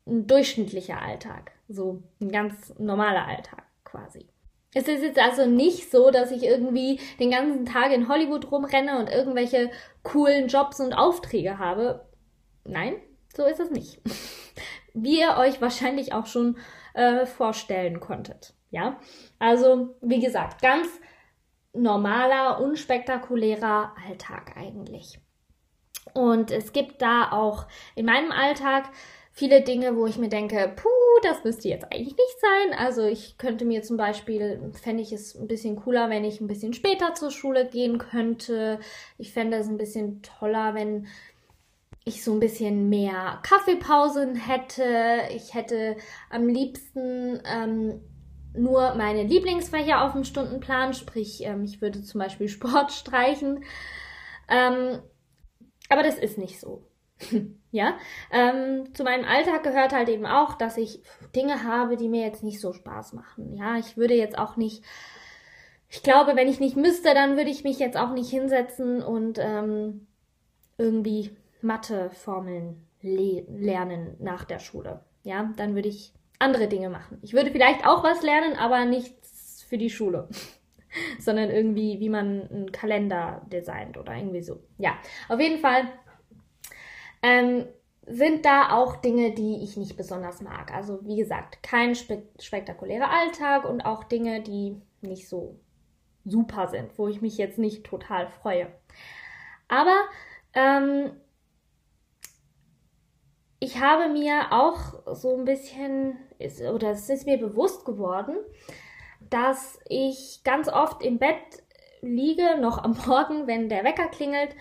ein 0.05 0.27
durchschnittlicher 0.27 1.01
Alltag. 1.01 1.51
So 1.67 2.03
ein 2.19 2.31
ganz 2.31 2.73
normaler 2.77 3.27
Alltag 3.27 3.63
quasi. 3.83 4.30
Es 4.73 4.87
ist 4.87 5.03
jetzt 5.03 5.19
also 5.19 5.45
nicht 5.45 5.91
so, 5.91 6.11
dass 6.11 6.31
ich 6.31 6.43
irgendwie 6.43 6.99
den 7.19 7.31
ganzen 7.31 7.65
Tag 7.65 7.91
in 7.91 8.07
Hollywood 8.07 8.51
rumrenne 8.51 8.99
und 8.99 9.09
irgendwelche 9.09 9.69
coolen 10.03 10.47
Jobs 10.47 10.79
und 10.79 10.93
Aufträge 10.93 11.59
habe. 11.59 12.07
Nein, 12.63 12.95
so 13.35 13.45
ist 13.45 13.59
es 13.59 13.69
nicht. 13.69 13.99
Wie 14.93 15.19
ihr 15.19 15.37
euch 15.37 15.61
wahrscheinlich 15.61 16.13
auch 16.13 16.25
schon 16.25 16.57
äh, 16.93 17.25
vorstellen 17.25 17.99
konntet. 17.99 18.53
Ja, 18.69 18.99
also 19.39 19.95
wie 20.01 20.19
gesagt, 20.19 20.61
ganz 20.61 20.87
normaler, 21.73 22.61
unspektakulärer 22.61 23.93
Alltag 24.07 24.55
eigentlich. 24.55 25.19
Und 26.13 26.51
es 26.51 26.73
gibt 26.73 27.01
da 27.01 27.31
auch 27.31 27.67
in 27.95 28.05
meinem 28.05 28.31
Alltag 28.31 28.89
viele 29.31 29.61
Dinge, 29.61 29.95
wo 29.95 30.05
ich 30.05 30.17
mir 30.17 30.29
denke, 30.29 30.71
puh, 30.75 30.89
das 31.23 31.43
müsste 31.43 31.69
jetzt 31.69 31.85
eigentlich 31.85 32.15
nicht 32.15 32.39
sein. 32.39 32.77
Also 32.77 33.05
ich 33.05 33.37
könnte 33.37 33.65
mir 33.65 33.83
zum 33.83 33.97
Beispiel, 33.97 34.71
fände 34.81 35.03
ich 35.03 35.11
es 35.11 35.35
ein 35.35 35.47
bisschen 35.47 35.75
cooler, 35.75 36.09
wenn 36.09 36.23
ich 36.23 36.41
ein 36.41 36.47
bisschen 36.47 36.73
später 36.73 37.13
zur 37.13 37.31
Schule 37.31 37.67
gehen 37.67 37.97
könnte. 37.97 38.79
Ich 39.17 39.33
fände 39.33 39.57
es 39.57 39.67
ein 39.67 39.77
bisschen 39.77 40.21
toller, 40.21 40.73
wenn 40.73 41.07
ich 42.03 42.23
so 42.23 42.33
ein 42.33 42.39
bisschen 42.39 42.89
mehr 42.89 43.39
Kaffeepausen 43.43 44.35
hätte. 44.35 45.21
Ich 45.35 45.53
hätte 45.53 45.95
am 46.29 46.47
liebsten 46.47 47.39
ähm, 47.45 48.01
nur 48.55 48.95
meine 48.95 49.23
Lieblingsfächer 49.23 50.03
auf 50.03 50.13
dem 50.13 50.23
Stundenplan, 50.23 50.93
sprich, 50.93 51.43
ähm, 51.43 51.63
ich 51.63 51.81
würde 51.81 52.01
zum 52.01 52.19
Beispiel 52.19 52.47
Sport 52.49 52.91
streichen. 52.91 53.63
Ähm, 54.49 54.99
aber 55.89 56.03
das 56.03 56.17
ist 56.17 56.37
nicht 56.37 56.59
so. 56.59 56.83
ja, 57.71 57.97
ähm, 58.31 58.93
zu 58.93 59.03
meinem 59.03 59.25
Alltag 59.25 59.63
gehört 59.63 59.93
halt 59.93 60.09
eben 60.09 60.25
auch, 60.25 60.55
dass 60.55 60.77
ich 60.77 61.01
Dinge 61.35 61.63
habe, 61.63 61.97
die 61.97 62.09
mir 62.09 62.25
jetzt 62.25 62.43
nicht 62.43 62.59
so 62.59 62.73
Spaß 62.73 63.13
machen. 63.13 63.55
Ja, 63.55 63.77
ich 63.77 63.97
würde 63.97 64.13
jetzt 64.13 64.37
auch 64.37 64.57
nicht, 64.57 64.83
ich 65.89 66.03
glaube, 66.03 66.35
wenn 66.35 66.47
ich 66.47 66.59
nicht 66.59 66.75
müsste, 66.75 67.13
dann 67.13 67.37
würde 67.37 67.49
ich 67.49 67.63
mich 67.63 67.79
jetzt 67.79 67.97
auch 67.97 68.11
nicht 68.11 68.29
hinsetzen 68.29 69.01
und 69.01 69.39
ähm, 69.39 70.07
irgendwie 70.77 71.35
Matheformeln 71.61 72.87
le 73.01 73.45
lernen 73.49 74.15
nach 74.19 74.45
der 74.45 74.59
Schule. 74.59 75.01
Ja, 75.23 75.51
dann 75.57 75.75
würde 75.75 75.89
ich 75.89 76.13
andere 76.39 76.67
Dinge 76.67 76.89
machen. 76.89 77.19
Ich 77.21 77.33
würde 77.33 77.51
vielleicht 77.51 77.85
auch 77.85 78.03
was 78.03 78.23
lernen, 78.23 78.55
aber 78.55 78.85
nichts 78.85 79.63
für 79.67 79.77
die 79.77 79.89
Schule. 79.89 80.27
sondern 81.19 81.49
irgendwie, 81.49 81.99
wie 81.99 82.09
man 82.09 82.49
einen 82.49 82.71
Kalender 82.71 83.41
designt 83.51 83.97
oder 83.97 84.15
irgendwie 84.15 84.41
so. 84.41 84.61
Ja, 84.77 84.95
auf 85.29 85.39
jeden 85.39 85.59
Fall 85.59 85.83
ähm, 87.21 87.65
sind 88.05 88.45
da 88.45 88.71
auch 88.71 88.97
Dinge, 88.97 89.31
die 89.31 89.63
ich 89.63 89.77
nicht 89.77 89.95
besonders 89.95 90.41
mag. 90.41 90.73
Also 90.73 90.99
wie 91.05 91.17
gesagt, 91.17 91.61
kein 91.63 91.95
spe 91.95 92.23
spektakulärer 92.39 93.09
Alltag 93.09 93.65
und 93.65 93.81
auch 93.81 94.03
Dinge, 94.03 94.41
die 94.41 94.81
nicht 95.01 95.29
so 95.29 95.59
super 96.25 96.67
sind, 96.67 96.97
wo 96.97 97.07
ich 97.07 97.21
mich 97.21 97.37
jetzt 97.37 97.57
nicht 97.57 97.85
total 97.85 98.27
freue. 98.27 98.67
Aber 99.67 99.95
ähm, 100.53 101.11
ich 103.59 103.79
habe 103.79 104.09
mir 104.09 104.51
auch 104.51 105.15
so 105.15 105.35
ein 105.37 105.45
bisschen, 105.45 106.17
ist, 106.39 106.61
oder 106.61 106.91
es 106.91 107.09
ist 107.09 107.25
mir 107.25 107.37
bewusst 107.37 107.85
geworden, 107.85 108.35
dass 109.29 109.79
ich 109.87 110.41
ganz 110.43 110.67
oft 110.67 111.03
im 111.03 111.19
Bett 111.19 111.63
liege, 112.01 112.57
noch 112.59 112.83
am 112.83 112.97
Morgen, 113.05 113.47
wenn 113.47 113.69
der 113.69 113.83
Wecker 113.83 114.07
klingelt 114.07 114.55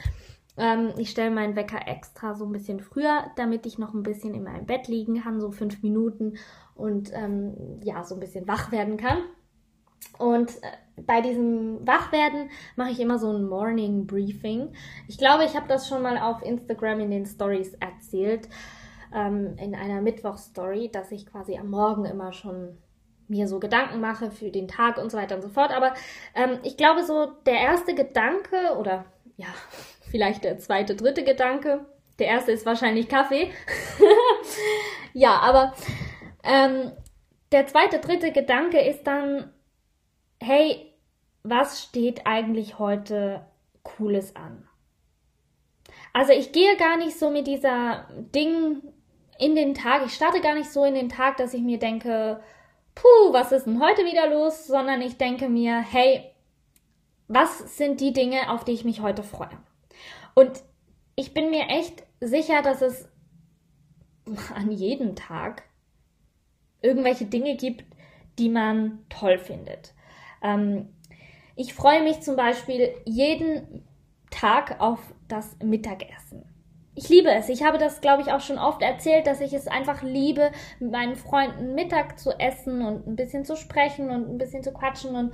ähm, 0.60 0.92
ich 0.98 1.10
stelle 1.10 1.30
meinen 1.30 1.56
Wecker 1.56 1.88
extra 1.88 2.34
so 2.34 2.44
ein 2.44 2.52
bisschen 2.52 2.80
früher, 2.80 3.24
damit 3.36 3.64
ich 3.64 3.78
noch 3.78 3.94
ein 3.94 4.02
bisschen 4.02 4.34
in 4.34 4.44
meinem 4.44 4.66
Bett 4.66 4.88
liegen 4.88 5.22
kann, 5.22 5.40
so 5.40 5.50
fünf 5.50 5.82
Minuten 5.82 6.34
und 6.74 7.10
ähm, 7.14 7.80
ja, 7.82 8.04
so 8.04 8.14
ein 8.14 8.20
bisschen 8.20 8.46
wach 8.46 8.70
werden 8.70 8.98
kann. 8.98 9.18
Und 10.18 10.50
äh, 10.62 11.02
bei 11.02 11.22
diesem 11.22 11.86
Wachwerden 11.86 12.50
mache 12.76 12.90
ich 12.90 13.00
immer 13.00 13.18
so 13.18 13.32
ein 13.32 13.48
Morning 13.48 14.06
Briefing. 14.06 14.74
Ich 15.08 15.16
glaube, 15.16 15.44
ich 15.44 15.56
habe 15.56 15.66
das 15.66 15.88
schon 15.88 16.02
mal 16.02 16.18
auf 16.18 16.42
Instagram 16.42 17.00
in 17.00 17.10
den 17.10 17.24
Stories 17.26 17.74
erzählt, 17.80 18.48
ähm, 19.14 19.56
in 19.56 19.74
einer 19.74 20.02
Mittwoch-Story, 20.02 20.90
dass 20.92 21.10
ich 21.10 21.26
quasi 21.26 21.56
am 21.56 21.70
Morgen 21.70 22.04
immer 22.04 22.34
schon 22.34 22.76
mir 23.28 23.48
so 23.48 23.60
Gedanken 23.60 24.00
mache 24.00 24.30
für 24.30 24.50
den 24.50 24.68
Tag 24.68 24.98
und 24.98 25.10
so 25.10 25.16
weiter 25.16 25.36
und 25.36 25.42
so 25.42 25.48
fort. 25.48 25.70
Aber 25.74 25.94
ähm, 26.34 26.58
ich 26.64 26.76
glaube, 26.76 27.02
so 27.04 27.32
der 27.46 27.60
erste 27.60 27.94
Gedanke 27.94 28.76
oder 28.78 29.06
ja, 29.36 29.48
vielleicht 30.10 30.44
der 30.44 30.58
zweite, 30.58 30.94
dritte 30.96 31.24
Gedanke. 31.24 31.86
Der 32.18 32.26
erste 32.26 32.52
ist 32.52 32.66
wahrscheinlich 32.66 33.08
Kaffee. 33.08 33.50
ja, 35.14 35.38
aber 35.38 35.72
ähm, 36.42 36.92
der 37.52 37.66
zweite, 37.66 37.98
dritte 37.98 38.32
Gedanke 38.32 38.80
ist 38.80 39.04
dann, 39.04 39.52
hey, 40.40 40.92
was 41.42 41.82
steht 41.82 42.26
eigentlich 42.26 42.78
heute 42.78 43.46
Cooles 43.82 44.36
an? 44.36 44.68
Also 46.12 46.32
ich 46.32 46.52
gehe 46.52 46.76
gar 46.76 46.96
nicht 46.96 47.18
so 47.18 47.30
mit 47.30 47.46
dieser 47.46 48.08
Ding 48.34 48.82
in 49.38 49.54
den 49.54 49.74
Tag, 49.74 50.04
ich 50.04 50.14
starte 50.14 50.40
gar 50.40 50.54
nicht 50.54 50.70
so 50.70 50.84
in 50.84 50.94
den 50.94 51.08
Tag, 51.08 51.38
dass 51.38 51.54
ich 51.54 51.62
mir 51.62 51.78
denke, 51.78 52.42
puh, 52.94 53.32
was 53.32 53.52
ist 53.52 53.64
denn 53.64 53.80
heute 53.80 54.04
wieder 54.04 54.28
los, 54.28 54.66
sondern 54.66 55.00
ich 55.00 55.16
denke 55.16 55.48
mir, 55.48 55.78
hey, 55.80 56.30
was 57.28 57.76
sind 57.76 58.00
die 58.00 58.12
Dinge, 58.12 58.50
auf 58.50 58.64
die 58.64 58.72
ich 58.72 58.84
mich 58.84 59.00
heute 59.00 59.22
freue? 59.22 59.56
Und 60.34 60.62
ich 61.16 61.34
bin 61.34 61.50
mir 61.50 61.68
echt 61.68 62.02
sicher, 62.20 62.62
dass 62.62 62.82
es 62.82 63.08
an 64.54 64.70
jedem 64.70 65.16
Tag 65.16 65.64
irgendwelche 66.82 67.26
Dinge 67.26 67.56
gibt, 67.56 67.84
die 68.38 68.48
man 68.48 69.04
toll 69.08 69.38
findet. 69.38 69.94
Ähm, 70.42 70.88
ich 71.56 71.74
freue 71.74 72.02
mich 72.02 72.20
zum 72.20 72.36
Beispiel 72.36 72.94
jeden 73.04 73.84
Tag 74.30 74.80
auf 74.80 75.00
das 75.28 75.56
Mittagessen. 75.62 76.44
ich 76.94 77.08
liebe 77.08 77.30
es. 77.30 77.48
Ich 77.48 77.62
habe 77.62 77.78
das, 77.78 78.00
glaube 78.00 78.22
ich, 78.22 78.32
auch 78.32 78.40
schon 78.40 78.58
oft 78.58 78.82
erzählt, 78.82 79.26
dass 79.26 79.40
ich 79.40 79.52
es 79.52 79.68
einfach 79.68 80.02
liebe, 80.02 80.50
mit 80.80 80.90
meinen 80.90 81.16
Freunden 81.16 81.74
Mittag 81.74 82.18
zu 82.18 82.38
essen 82.38 82.82
und 82.84 83.06
ein 83.06 83.16
bisschen 83.16 83.44
zu 83.44 83.56
sprechen 83.56 84.10
und 84.10 84.28
ein 84.28 84.38
bisschen 84.38 84.62
zu 84.62 84.72
quatschen. 84.72 85.14
Und 85.14 85.32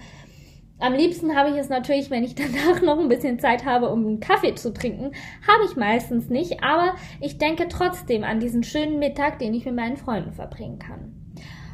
am 0.79 0.93
liebsten 0.93 1.35
habe 1.35 1.51
ich 1.51 1.57
es 1.57 1.69
natürlich, 1.69 2.11
wenn 2.11 2.25
ich 2.25 2.35
danach 2.35 2.83
noch 2.83 2.99
ein 2.99 3.09
bisschen 3.09 3.39
Zeit 3.39 3.65
habe, 3.65 3.89
um 3.89 4.07
einen 4.07 4.21
Kaffee 4.21 4.55
zu 4.55 4.73
trinken. 4.73 5.13
Habe 5.47 5.65
ich 5.69 5.77
meistens 5.77 6.29
nicht, 6.29 6.63
aber 6.63 6.95
ich 7.21 7.39
denke 7.39 7.69
trotzdem 7.69 8.25
an 8.25 8.41
diesen 8.41 8.63
schönen 8.63 8.99
Mittag, 8.99 9.39
den 9.39 9.55
ich 9.55 9.65
mit 9.65 9.75
meinen 9.75 9.97
Freunden 9.97 10.33
verbringen 10.33 10.79
kann. 10.79 11.15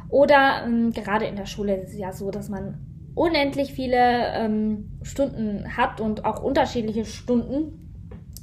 Oder 0.09 0.63
ähm, 0.65 0.91
gerade 0.91 1.25
in 1.25 1.35
der 1.35 1.47
Schule 1.47 1.75
ist 1.75 1.93
es 1.93 1.97
ja 1.97 2.13
so, 2.13 2.29
dass 2.29 2.47
man 2.47 2.77
unendlich 3.15 3.73
viele 3.73 4.33
ähm, 4.35 4.99
Stunden 5.01 5.75
hat 5.75 5.99
und 5.99 6.25
auch 6.25 6.41
unterschiedliche 6.41 7.05
Stunden. 7.05 7.79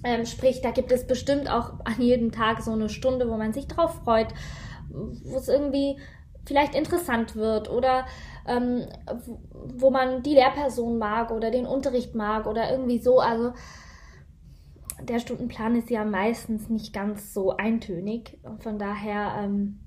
Ähm, 0.02 0.24
sprich, 0.26 0.62
da 0.62 0.70
gibt 0.70 0.92
es 0.92 1.06
bestimmt 1.06 1.50
auch 1.50 1.74
an 1.84 2.00
jedem 2.00 2.32
Tag 2.32 2.62
so 2.62 2.72
eine 2.72 2.88
Stunde, 2.88 3.28
wo 3.28 3.36
man 3.36 3.52
sich 3.52 3.66
drauf 3.66 4.00
freut, 4.04 4.28
wo 4.88 5.36
es 5.36 5.48
irgendwie 5.48 5.96
vielleicht 6.50 6.75
interessant 6.75 7.37
wird 7.37 7.71
oder 7.71 8.07
ähm, 8.45 8.87
wo 9.52 9.90
man 9.90 10.25
die 10.25 10.35
Lehrperson 10.35 10.99
mag 10.99 11.30
oder 11.30 11.52
den 11.52 11.64
Unterricht 11.64 12.16
mag 12.16 12.49
oder 12.49 12.73
irgendwie 12.73 12.99
so. 12.99 13.21
Also 13.21 13.52
der 15.00 15.21
Stundenplan 15.21 15.76
ist 15.76 15.90
ja 15.90 16.04
meistens 16.04 16.69
nicht 16.69 16.92
ganz 16.92 17.33
so 17.33 17.57
eintönig 17.57 18.40
und 18.42 18.64
von 18.64 18.80
daher 18.80 19.37
ähm, 19.38 19.78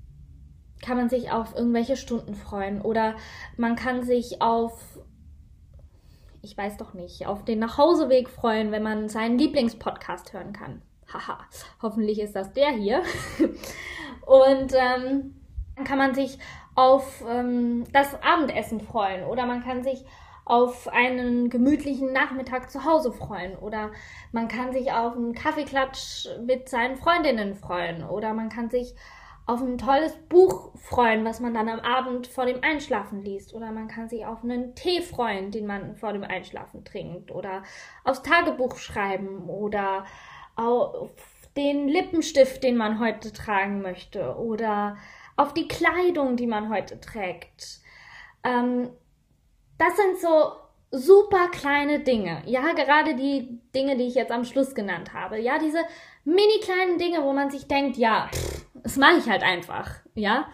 kann 0.82 0.96
man 0.96 1.10
sich 1.10 1.30
auf 1.30 1.54
irgendwelche 1.54 1.98
Stunden 1.98 2.34
freuen 2.34 2.80
oder 2.80 3.14
man 3.58 3.76
kann 3.76 4.02
sich 4.02 4.40
auf 4.40 4.98
ich 6.40 6.56
weiß 6.56 6.76
doch 6.78 6.92
nicht, 6.92 7.26
auf 7.26 7.44
den 7.44 7.58
Nachhauseweg 7.58 8.28
freuen, 8.28 8.70
wenn 8.70 8.82
man 8.82 9.08
seinen 9.08 9.38
Lieblingspodcast 9.38 10.32
hören 10.34 10.52
kann. 10.52 10.82
Haha, 11.12 11.38
hoffentlich 11.80 12.20
ist 12.20 12.36
das 12.36 12.52
der 12.52 12.70
hier. 12.70 13.02
Und 14.26 14.72
ähm, 14.74 15.34
dann 15.76 15.84
kann 15.84 15.98
man 15.98 16.14
sich 16.14 16.38
auf 16.74 17.22
ähm, 17.28 17.84
das 17.92 18.14
Abendessen 18.22 18.80
freuen 18.80 19.24
oder 19.24 19.46
man 19.46 19.62
kann 19.62 19.82
sich 19.82 20.04
auf 20.44 20.88
einen 20.88 21.48
gemütlichen 21.48 22.12
Nachmittag 22.12 22.70
zu 22.70 22.84
Hause 22.84 23.12
freuen 23.12 23.56
oder 23.56 23.92
man 24.32 24.48
kann 24.48 24.72
sich 24.72 24.92
auf 24.92 25.16
einen 25.16 25.34
Kaffeeklatsch 25.34 26.28
mit 26.44 26.68
seinen 26.68 26.96
Freundinnen 26.96 27.54
freuen 27.54 28.04
oder 28.04 28.34
man 28.34 28.50
kann 28.50 28.68
sich 28.68 28.94
auf 29.46 29.60
ein 29.60 29.76
tolles 29.76 30.16
Buch 30.28 30.70
freuen, 30.76 31.24
was 31.24 31.40
man 31.40 31.52
dann 31.52 31.68
am 31.68 31.80
Abend 31.80 32.26
vor 32.26 32.46
dem 32.46 32.62
Einschlafen 32.62 33.22
liest. 33.22 33.52
Oder 33.52 33.72
man 33.72 33.88
kann 33.88 34.08
sich 34.08 34.24
auf 34.24 34.42
einen 34.42 34.74
Tee 34.74 35.02
freuen, 35.02 35.50
den 35.50 35.66
man 35.66 35.96
vor 35.96 36.12
dem 36.12 36.24
Einschlafen 36.24 36.84
trinkt. 36.84 37.30
Oder 37.30 37.62
aufs 38.04 38.22
Tagebuch 38.22 38.78
schreiben. 38.78 39.50
Oder 39.50 40.06
auf 40.56 41.10
den 41.56 41.88
Lippenstift, 41.88 42.62
den 42.62 42.76
man 42.76 42.98
heute 42.98 43.32
tragen 43.32 43.82
möchte. 43.82 44.36
Oder 44.38 44.96
auf 45.36 45.54
die 45.54 45.68
Kleidung, 45.68 46.36
die 46.36 46.46
man 46.46 46.68
heute 46.68 47.00
trägt. 47.00 47.80
Ähm, 48.42 48.90
das 49.78 49.96
sind 49.96 50.20
so 50.20 50.52
super 50.90 51.48
kleine 51.48 52.00
Dinge. 52.00 52.42
Ja, 52.46 52.72
gerade 52.72 53.16
die 53.16 53.60
Dinge, 53.74 53.96
die 53.96 54.04
ich 54.04 54.14
jetzt 54.14 54.30
am 54.30 54.44
Schluss 54.44 54.74
genannt 54.74 55.12
habe. 55.12 55.40
Ja, 55.40 55.58
diese 55.58 55.80
mini 56.24 56.60
kleinen 56.62 56.98
Dinge, 56.98 57.22
wo 57.22 57.32
man 57.32 57.50
sich 57.50 57.66
denkt, 57.66 57.96
ja, 57.96 58.28
pff, 58.32 58.66
das 58.74 58.96
mache 58.96 59.18
ich 59.18 59.28
halt 59.28 59.42
einfach, 59.42 59.90
ja. 60.14 60.48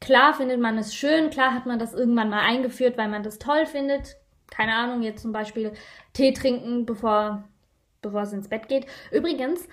Klar 0.00 0.34
findet 0.34 0.60
man 0.60 0.76
es 0.76 0.94
schön, 0.94 1.30
klar 1.30 1.54
hat 1.54 1.64
man 1.64 1.78
das 1.78 1.94
irgendwann 1.94 2.28
mal 2.28 2.42
eingeführt, 2.42 2.98
weil 2.98 3.08
man 3.08 3.22
das 3.22 3.38
toll 3.38 3.64
findet. 3.64 4.16
Keine 4.50 4.74
Ahnung, 4.74 5.02
jetzt 5.02 5.22
zum 5.22 5.32
Beispiel 5.32 5.72
Tee 6.12 6.32
trinken, 6.32 6.84
bevor, 6.84 7.44
bevor 8.02 8.22
es 8.22 8.32
ins 8.32 8.48
Bett 8.48 8.68
geht. 8.68 8.86
Übrigens, 9.10 9.66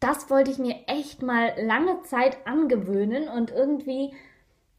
das 0.00 0.30
wollte 0.30 0.50
ich 0.50 0.58
mir 0.58 0.76
echt 0.86 1.22
mal 1.22 1.52
lange 1.60 2.02
Zeit 2.02 2.38
angewöhnen 2.46 3.28
und 3.28 3.50
irgendwie 3.50 4.12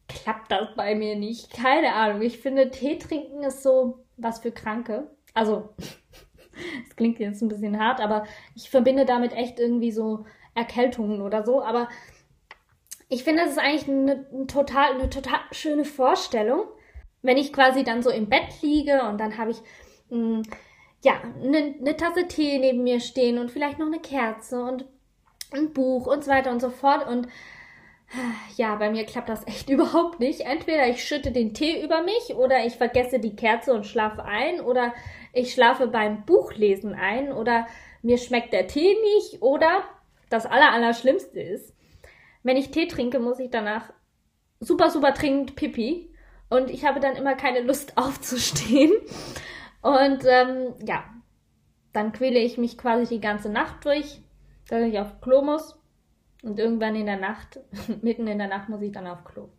klappt 0.07 0.51
das 0.51 0.75
bei 0.75 0.95
mir 0.95 1.15
nicht. 1.15 1.53
Keine 1.53 1.93
Ahnung. 1.93 2.21
Ich 2.21 2.39
finde, 2.39 2.69
Tee 2.69 2.97
trinken 2.97 3.43
ist 3.43 3.63
so 3.63 4.03
was 4.17 4.39
für 4.39 4.51
Kranke. 4.51 5.09
Also, 5.33 5.69
es 6.87 6.95
klingt 6.95 7.19
jetzt 7.19 7.41
ein 7.41 7.47
bisschen 7.47 7.79
hart, 7.79 8.01
aber 8.01 8.25
ich 8.55 8.69
verbinde 8.69 9.05
damit 9.05 9.33
echt 9.33 9.59
irgendwie 9.59 9.91
so 9.91 10.25
Erkältungen 10.55 11.21
oder 11.21 11.45
so. 11.45 11.61
Aber 11.61 11.87
ich 13.07 13.23
finde, 13.23 13.43
das 13.43 13.51
ist 13.51 13.59
eigentlich 13.59 13.87
eine, 13.87 14.25
eine, 14.33 14.47
total, 14.47 14.93
eine 14.93 15.09
total 15.09 15.39
schöne 15.51 15.85
Vorstellung, 15.85 16.63
wenn 17.21 17.37
ich 17.37 17.53
quasi 17.53 17.83
dann 17.83 18.01
so 18.01 18.09
im 18.09 18.27
Bett 18.27 18.61
liege 18.61 19.03
und 19.03 19.19
dann 19.19 19.37
habe 19.37 19.51
ich 19.51 19.61
mh, 20.09 20.39
mm, 20.39 20.43
ja 21.03 21.13
eine, 21.41 21.75
eine 21.79 21.95
Tasse 21.95 22.27
Tee 22.27 22.57
neben 22.57 22.83
mir 22.83 22.99
stehen 22.99 23.37
und 23.37 23.51
vielleicht 23.51 23.79
noch 23.79 23.87
eine 23.87 23.99
Kerze 23.99 24.63
und 24.63 24.85
ein 25.51 25.73
Buch 25.73 26.07
und 26.07 26.23
so 26.23 26.31
weiter 26.31 26.51
und 26.51 26.61
so 26.61 26.69
fort 26.69 27.07
und 27.07 27.27
ja, 28.57 28.75
bei 28.75 28.89
mir 28.89 29.05
klappt 29.05 29.29
das 29.29 29.47
echt 29.47 29.69
überhaupt 29.69 30.19
nicht. 30.19 30.41
Entweder 30.41 30.87
ich 30.87 31.03
schütte 31.03 31.31
den 31.31 31.53
Tee 31.53 31.83
über 31.83 32.01
mich 32.03 32.35
oder 32.35 32.65
ich 32.65 32.75
vergesse 32.75 33.19
die 33.19 33.35
Kerze 33.35 33.73
und 33.73 33.85
schlafe 33.85 34.23
ein 34.25 34.61
oder 34.61 34.93
ich 35.33 35.53
schlafe 35.53 35.87
beim 35.87 36.25
Buchlesen 36.25 36.93
ein 36.93 37.31
oder 37.31 37.67
mir 38.01 38.17
schmeckt 38.17 38.53
der 38.53 38.67
Tee 38.67 38.95
nicht 39.15 39.41
oder 39.41 39.83
das 40.29 40.45
Allerallerschlimmste 40.45 41.39
ist, 41.39 41.73
wenn 42.43 42.57
ich 42.57 42.71
Tee 42.71 42.87
trinke, 42.87 43.19
muss 43.19 43.39
ich 43.39 43.49
danach 43.49 43.93
super, 44.59 44.89
super 44.89 45.11
dringend 45.11 45.55
Pipi 45.55 46.13
und 46.49 46.69
ich 46.69 46.85
habe 46.85 46.99
dann 46.99 47.15
immer 47.15 47.35
keine 47.35 47.61
Lust 47.61 47.93
aufzustehen. 47.97 48.91
Und 49.81 50.23
ähm, 50.25 50.73
ja, 50.85 51.03
dann 51.93 52.11
quäle 52.11 52.39
ich 52.39 52.57
mich 52.57 52.77
quasi 52.77 53.15
die 53.15 53.21
ganze 53.21 53.49
Nacht 53.49 53.83
durch, 53.85 54.21
dass 54.71 54.81
ich 54.83 54.97
auf 54.97 55.19
Klo 55.19 55.41
muss. 55.41 55.77
Und 56.43 56.57
irgendwann 56.57 56.95
in 56.95 57.05
der 57.05 57.19
Nacht, 57.19 57.59
mitten 58.01 58.25
in 58.25 58.39
der 58.39 58.47
Nacht, 58.47 58.69
muss 58.69 58.81
ich 58.81 58.91
dann 58.91 59.05
auf 59.05 59.23
Klo. 59.25 59.49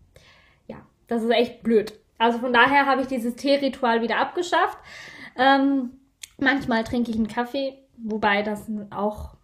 Ja, 0.67 0.79
das 1.07 1.23
ist 1.23 1.31
echt 1.31 1.63
blöd. 1.63 1.93
Also 2.19 2.39
von 2.39 2.53
daher 2.53 2.87
habe 2.87 3.03
ich 3.03 3.09
dieses 3.09 3.37
Teeritual 3.37 4.01
wieder 4.01 4.19
abgeschafft. 4.19 4.79
Ähm, 5.37 5.91
manchmal 6.39 6.83
trinke 6.83 7.11
ich 7.11 7.17
einen 7.17 7.29
Kaffee, 7.29 7.79
wobei 7.99 8.43
das 8.43 8.71
auch, 8.91 9.37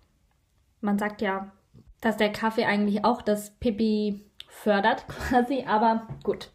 man 0.81 0.99
sagt 0.99 1.21
ja, 1.21 1.53
dass 2.01 2.17
der 2.17 2.33
Kaffee 2.33 2.65
eigentlich 2.65 3.05
auch 3.05 3.21
das 3.21 3.51
Pipi 3.59 4.25
fördert, 4.49 5.07
quasi, 5.29 5.65
aber 5.67 6.09
gut. 6.25 6.51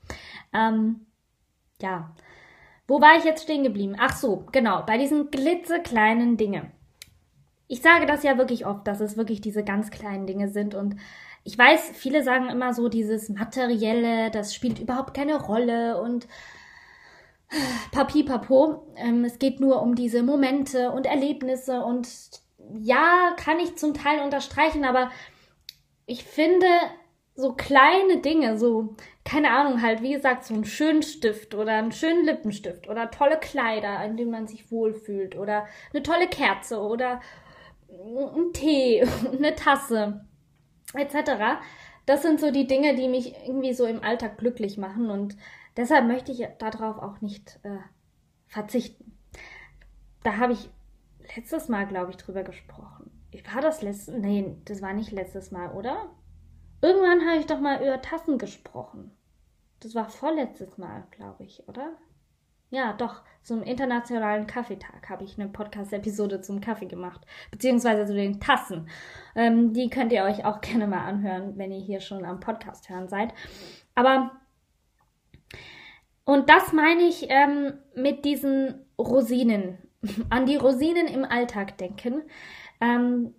Ähm, 0.54 1.06
ja. 1.82 2.16
Wo 2.88 3.00
war 3.00 3.18
ich 3.18 3.24
jetzt 3.24 3.44
stehen 3.44 3.64
geblieben? 3.64 3.96
Ach 4.00 4.16
so, 4.16 4.46
genau, 4.52 4.84
bei 4.84 4.98
diesen 4.98 5.30
glitzekleinen 5.30 6.36
Dingen. 6.36 6.72
Ich 7.68 7.82
sage 7.82 8.06
das 8.06 8.24
ja 8.24 8.38
wirklich 8.38 8.66
oft, 8.66 8.88
dass 8.88 9.00
es 9.00 9.18
wirklich 9.18 9.42
diese 9.42 9.64
ganz 9.64 9.90
kleinen 9.90 10.28
Dinge 10.28 10.50
sind 10.50 10.76
und 10.76 10.96
ich 11.46 11.58
weiß, 11.58 11.92
viele 11.94 12.24
sagen 12.24 12.50
immer 12.50 12.74
so, 12.74 12.88
dieses 12.88 13.30
Materielle, 13.30 14.32
das 14.32 14.56
spielt 14.56 14.80
überhaupt 14.80 15.14
keine 15.14 15.42
Rolle 15.42 16.02
und 16.02 16.28
Papi 17.92 18.24
Papo, 18.24 18.88
ähm, 18.96 19.26
es 19.26 19.40
geht 19.40 19.60
nur 19.60 19.82
um 19.82 19.96
diese 19.96 20.24
Momente 20.24 20.92
und 20.92 21.06
Erlebnisse 21.06 21.84
und 21.84 22.08
ja, 22.80 23.36
kann 23.38 23.60
ich 23.60 23.76
zum 23.76 23.94
Teil 23.94 24.22
unterstreichen, 24.22 24.86
aber 24.86 25.12
ich 26.06 26.24
finde 26.24 26.68
so 27.36 27.54
kleine 27.54 28.20
Dinge, 28.22 28.58
so, 28.58 28.96
keine 29.26 29.52
Ahnung, 29.52 29.82
halt, 29.82 30.02
wie 30.02 30.14
gesagt, 30.14 30.46
so 30.46 30.54
ein 30.54 30.66
schönen 30.66 31.02
Stift 31.02 31.56
oder 31.56 31.74
einen 31.74 31.92
schönen 31.92 32.26
Lippenstift 32.26 32.88
oder 32.88 33.10
tolle 33.12 33.38
Kleider, 33.38 34.04
in 34.06 34.18
denen 34.18 34.32
man 34.32 34.48
sich 34.48 34.72
wohlfühlt 34.72 35.36
oder 35.36 35.68
eine 35.94 36.04
tolle 36.04 36.28
Kerze 36.28 36.80
oder 36.80 37.22
ein 37.94 38.54
Tee, 38.54 39.04
eine 39.32 39.56
Tasse, 39.56 40.26
etc. 40.94 41.62
Das 42.06 42.22
sind 42.22 42.40
so 42.40 42.52
die 42.52 42.68
Dinge, 42.68 42.96
die 42.96 43.08
mich 43.08 43.34
irgendwie 43.46 43.74
so 43.74 43.86
im 43.86 44.04
Alltag 44.04 44.38
glücklich 44.38 44.78
machen 44.78 45.10
und 45.10 45.38
deshalb 45.78 46.06
möchte 46.06 46.32
ich 46.32 46.46
darauf 46.60 46.98
auch 46.98 47.22
nicht 47.22 47.60
äh, 47.64 47.78
verzichten. 48.48 49.18
Da 50.24 50.38
habe 50.38 50.54
ich 50.54 50.70
letztes 51.36 51.70
Mal, 51.70 51.86
glaube 51.88 52.12
ich, 52.12 52.18
drüber 52.18 52.44
gesprochen. 52.44 53.12
War 53.54 53.62
das 53.62 53.82
letztes 53.82 54.14
Nee, 54.14 54.56
das 54.66 54.82
war 54.82 54.94
nicht 54.94 55.12
letztes 55.12 55.52
Mal, 55.52 55.72
oder? 55.72 56.10
Irgendwann 56.82 57.28
habe 57.28 57.40
ich 57.40 57.46
doch 57.46 57.60
mal 57.60 57.82
über 57.82 58.02
Tassen 58.02 58.38
gesprochen. 58.38 59.12
Das 59.80 59.96
war 59.96 60.10
vorletztes 60.10 60.78
Mal, 60.78 61.06
glaube 61.12 61.44
ich, 61.44 61.68
oder? 61.68 61.94
Ja, 62.74 62.92
doch. 62.94 63.22
Zum 63.44 63.62
Internationalen 63.62 64.48
Kaffeetag 64.48 65.08
habe 65.08 65.24
ich 65.24 65.38
eine 65.38 65.48
Podcast-Episode 65.48 66.42
zum 66.42 66.60
Kaffee 66.60 66.88
gemacht. 66.88 67.22
Beziehungsweise 67.52 68.08
zu 68.08 68.16
den 68.16 68.40
Tassen. 68.40 68.90
Ähm, 69.36 69.74
die 69.74 69.92
könnt 69.92 70.12
ihr 70.12 70.24
euch 70.24 70.44
auch 70.44 70.60
gerne 70.62 70.88
mal 70.88 71.06
anhören, 71.06 71.56
wenn 71.56 71.72
ihr 71.72 71.80
hier 71.80 72.00
schon 72.00 72.26
am 72.26 72.40
Podcast 72.40 72.90
hören 72.90 73.08
seid. 73.08 73.32
Aber. 73.94 74.32
Und 76.26 76.50
das 76.50 76.74
meine 76.74 77.04
ich 77.04 77.28
ähm, 77.30 77.74
mit 77.94 78.26
diesen 78.26 78.88
Rosinen. 78.98 79.78
An 80.32 80.48
die 80.48 80.56
Rosinen 80.56 81.06
im 81.06 81.26
Alltag 81.26 81.78
denken. 81.78 82.24
Ähm, 82.82 83.36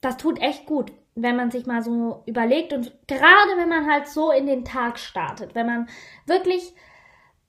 das 0.00 0.16
tut 0.16 0.40
echt 0.40 0.66
gut, 0.66 0.92
wenn 1.16 1.34
man 1.34 1.50
sich 1.50 1.66
mal 1.66 1.82
so 1.82 2.22
überlegt 2.26 2.72
und 2.72 2.92
gerade 3.08 3.56
wenn 3.56 3.68
man 3.68 3.90
halt 3.90 4.06
so 4.06 4.30
in 4.30 4.46
den 4.46 4.64
Tag 4.64 5.00
startet, 5.00 5.56
wenn 5.56 5.66
man 5.66 5.88
wirklich 6.26 6.72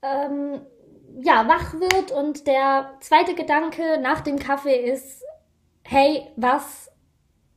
ähm, 0.02 0.62
ja 1.22 1.48
wach 1.48 1.74
wird 1.74 2.12
und 2.12 2.48
der 2.48 2.96
zweite 3.00 3.36
Gedanke 3.36 4.00
nach 4.02 4.22
dem 4.22 4.40
Kaffee 4.40 4.76
ist, 4.76 5.24
hey, 5.84 6.28
was 6.36 6.92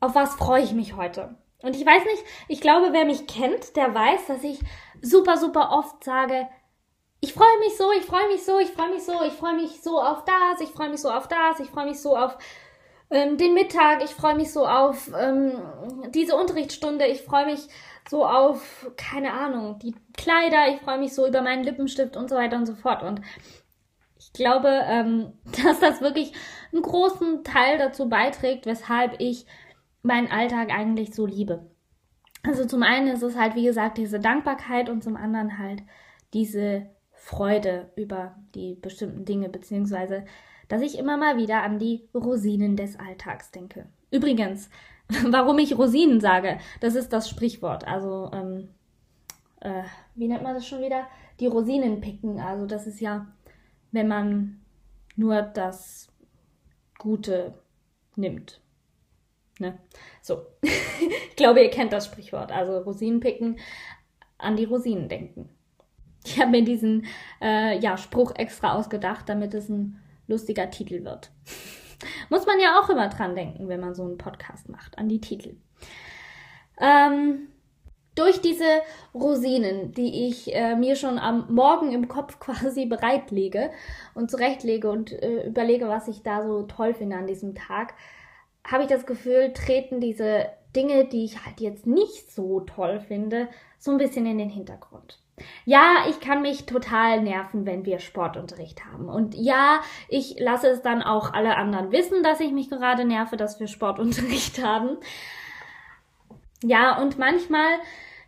auf 0.00 0.14
was 0.14 0.34
freue 0.34 0.62
ich 0.62 0.72
mich 0.72 0.96
heute? 0.96 1.36
Und 1.62 1.74
ich 1.74 1.84
weiß 1.84 2.04
nicht, 2.04 2.24
ich 2.46 2.60
glaube, 2.60 2.92
wer 2.92 3.04
mich 3.04 3.26
kennt, 3.26 3.74
der 3.76 3.92
weiß, 3.92 4.26
dass 4.26 4.44
ich 4.44 4.60
super, 5.02 5.36
super 5.36 5.72
oft 5.72 6.04
sage, 6.04 6.48
ich 7.20 7.34
freue 7.34 7.58
mich 7.58 7.76
so, 7.76 7.90
ich 7.92 8.04
freue 8.04 8.28
mich 8.28 8.44
so, 8.44 8.60
ich 8.60 8.70
freue 8.70 8.90
mich 8.90 9.02
so, 9.02 9.22
ich 9.24 9.32
freue 9.32 9.56
mich 9.56 9.82
so 9.82 10.00
auf 10.00 10.24
das, 10.24 10.60
ich 10.60 10.68
freue 10.68 10.88
mich 10.88 11.00
so 11.00 11.10
auf 11.10 11.26
das, 11.26 11.58
ich 11.58 11.68
freue 11.68 11.86
mich 11.86 12.00
so 12.00 12.16
auf 12.16 12.38
ähm, 13.10 13.36
den 13.36 13.54
Mittag, 13.54 14.04
ich 14.04 14.10
freue 14.10 14.36
mich 14.36 14.52
so 14.52 14.66
auf 14.66 15.10
ähm, 15.18 15.52
diese 16.14 16.36
Unterrichtsstunde, 16.36 17.06
ich 17.06 17.22
freue 17.22 17.46
mich 17.46 17.68
so 18.08 18.26
auf, 18.26 18.90
keine 18.96 19.32
Ahnung, 19.32 19.78
die 19.78 19.94
Kleider, 20.16 20.68
ich 20.74 20.80
freue 20.80 20.98
mich 20.98 21.14
so 21.14 21.26
über 21.26 21.42
meinen 21.42 21.64
Lippenstift 21.64 22.16
und 22.16 22.28
so 22.28 22.36
weiter 22.36 22.56
und 22.56 22.66
so 22.66 22.74
fort. 22.74 23.02
Und 23.02 23.20
ich 24.18 24.32
glaube, 24.32 24.68
ähm, 24.68 25.32
dass 25.64 25.80
das 25.80 26.00
wirklich 26.00 26.32
einen 26.72 26.82
großen 26.82 27.44
Teil 27.44 27.78
dazu 27.78 28.08
beiträgt, 28.08 28.66
weshalb 28.66 29.20
ich 29.20 29.46
meinen 30.02 30.30
Alltag 30.30 30.70
eigentlich 30.70 31.14
so 31.14 31.26
liebe. 31.26 31.70
Also 32.42 32.64
zum 32.66 32.82
einen 32.82 33.08
ist 33.08 33.22
es 33.22 33.36
halt, 33.36 33.54
wie 33.56 33.64
gesagt, 33.64 33.98
diese 33.98 34.20
Dankbarkeit 34.20 34.88
und 34.88 35.02
zum 35.02 35.16
anderen 35.16 35.58
halt 35.58 35.82
diese 36.32 36.86
Freude 37.12 37.90
über 37.96 38.36
die 38.54 38.74
bestimmten 38.74 39.24
Dinge, 39.24 39.48
beziehungsweise 39.48 40.24
dass 40.68 40.82
ich 40.82 40.98
immer 40.98 41.16
mal 41.16 41.36
wieder 41.36 41.62
an 41.62 41.78
die 41.78 42.08
Rosinen 42.14 42.76
des 42.76 42.98
Alltags 42.98 43.50
denke. 43.50 43.86
Übrigens, 44.10 44.70
warum 45.28 45.58
ich 45.58 45.76
Rosinen 45.76 46.20
sage, 46.20 46.58
das 46.80 46.94
ist 46.94 47.12
das 47.12 47.28
Sprichwort. 47.28 47.86
Also, 47.86 48.30
ähm, 48.32 48.68
äh, 49.60 49.82
wie 50.14 50.28
nennt 50.28 50.42
man 50.42 50.54
das 50.54 50.66
schon 50.66 50.82
wieder? 50.82 51.06
Die 51.40 51.46
Rosinen 51.46 52.00
picken. 52.00 52.40
Also, 52.40 52.66
das 52.66 52.86
ist 52.86 53.00
ja, 53.00 53.26
wenn 53.92 54.08
man 54.08 54.60
nur 55.16 55.42
das 55.42 56.08
Gute 56.98 57.54
nimmt. 58.16 58.60
Ne? 59.58 59.78
So. 60.22 60.46
ich 60.62 61.36
glaube, 61.36 61.62
ihr 61.62 61.70
kennt 61.70 61.92
das 61.92 62.06
Sprichwort. 62.06 62.52
Also 62.52 62.78
Rosinen 62.78 63.20
picken, 63.20 63.58
an 64.38 64.56
die 64.56 64.64
Rosinen 64.64 65.08
denken. 65.08 65.48
Ich 66.24 66.38
habe 66.40 66.50
mir 66.50 66.64
diesen 66.64 67.06
äh, 67.40 67.78
ja, 67.78 67.96
Spruch 67.96 68.32
extra 68.36 68.74
ausgedacht, 68.74 69.28
damit 69.28 69.54
es 69.54 69.68
ein 69.68 70.00
lustiger 70.28 70.70
Titel 70.70 71.04
wird. 71.04 71.30
Muss 72.30 72.46
man 72.46 72.60
ja 72.60 72.78
auch 72.78 72.88
immer 72.88 73.08
dran 73.08 73.34
denken, 73.34 73.68
wenn 73.68 73.80
man 73.80 73.94
so 73.94 74.04
einen 74.04 74.18
Podcast 74.18 74.68
macht, 74.68 74.96
an 74.98 75.08
die 75.08 75.20
Titel. 75.20 75.56
Ähm, 76.80 77.48
durch 78.14 78.40
diese 78.40 78.82
Rosinen, 79.14 79.92
die 79.92 80.28
ich 80.28 80.54
äh, 80.54 80.74
mir 80.74 80.96
schon 80.96 81.18
am 81.18 81.46
Morgen 81.52 81.92
im 81.92 82.08
Kopf 82.08 82.38
quasi 82.40 82.86
bereitlege 82.86 83.70
und 84.14 84.30
zurechtlege 84.30 84.90
und 84.90 85.12
äh, 85.12 85.46
überlege, 85.46 85.88
was 85.88 86.08
ich 86.08 86.22
da 86.22 86.44
so 86.44 86.62
toll 86.64 86.94
finde 86.94 87.16
an 87.16 87.26
diesem 87.26 87.54
Tag, 87.54 87.94
habe 88.66 88.82
ich 88.82 88.88
das 88.88 89.06
Gefühl, 89.06 89.52
treten 89.52 90.00
diese 90.00 90.46
Dinge, 90.74 91.06
die 91.06 91.24
ich 91.24 91.44
halt 91.44 91.60
jetzt 91.60 91.86
nicht 91.86 92.30
so 92.32 92.60
toll 92.60 93.00
finde, 93.00 93.48
so 93.78 93.92
ein 93.92 93.98
bisschen 93.98 94.26
in 94.26 94.38
den 94.38 94.50
Hintergrund. 94.50 95.18
Ja, 95.64 96.04
ich 96.08 96.20
kann 96.20 96.42
mich 96.42 96.66
total 96.66 97.22
nerven, 97.22 97.66
wenn 97.66 97.84
wir 97.84 97.98
Sportunterricht 97.98 98.84
haben. 98.84 99.08
Und 99.08 99.34
ja, 99.34 99.80
ich 100.08 100.38
lasse 100.38 100.68
es 100.68 100.82
dann 100.82 101.02
auch 101.02 101.32
alle 101.32 101.56
anderen 101.56 101.92
wissen, 101.92 102.22
dass 102.22 102.40
ich 102.40 102.52
mich 102.52 102.70
gerade 102.70 103.04
nerve, 103.04 103.36
dass 103.36 103.60
wir 103.60 103.66
Sportunterricht 103.66 104.62
haben. 104.64 104.98
Ja, 106.62 107.00
und 107.00 107.18
manchmal 107.18 107.78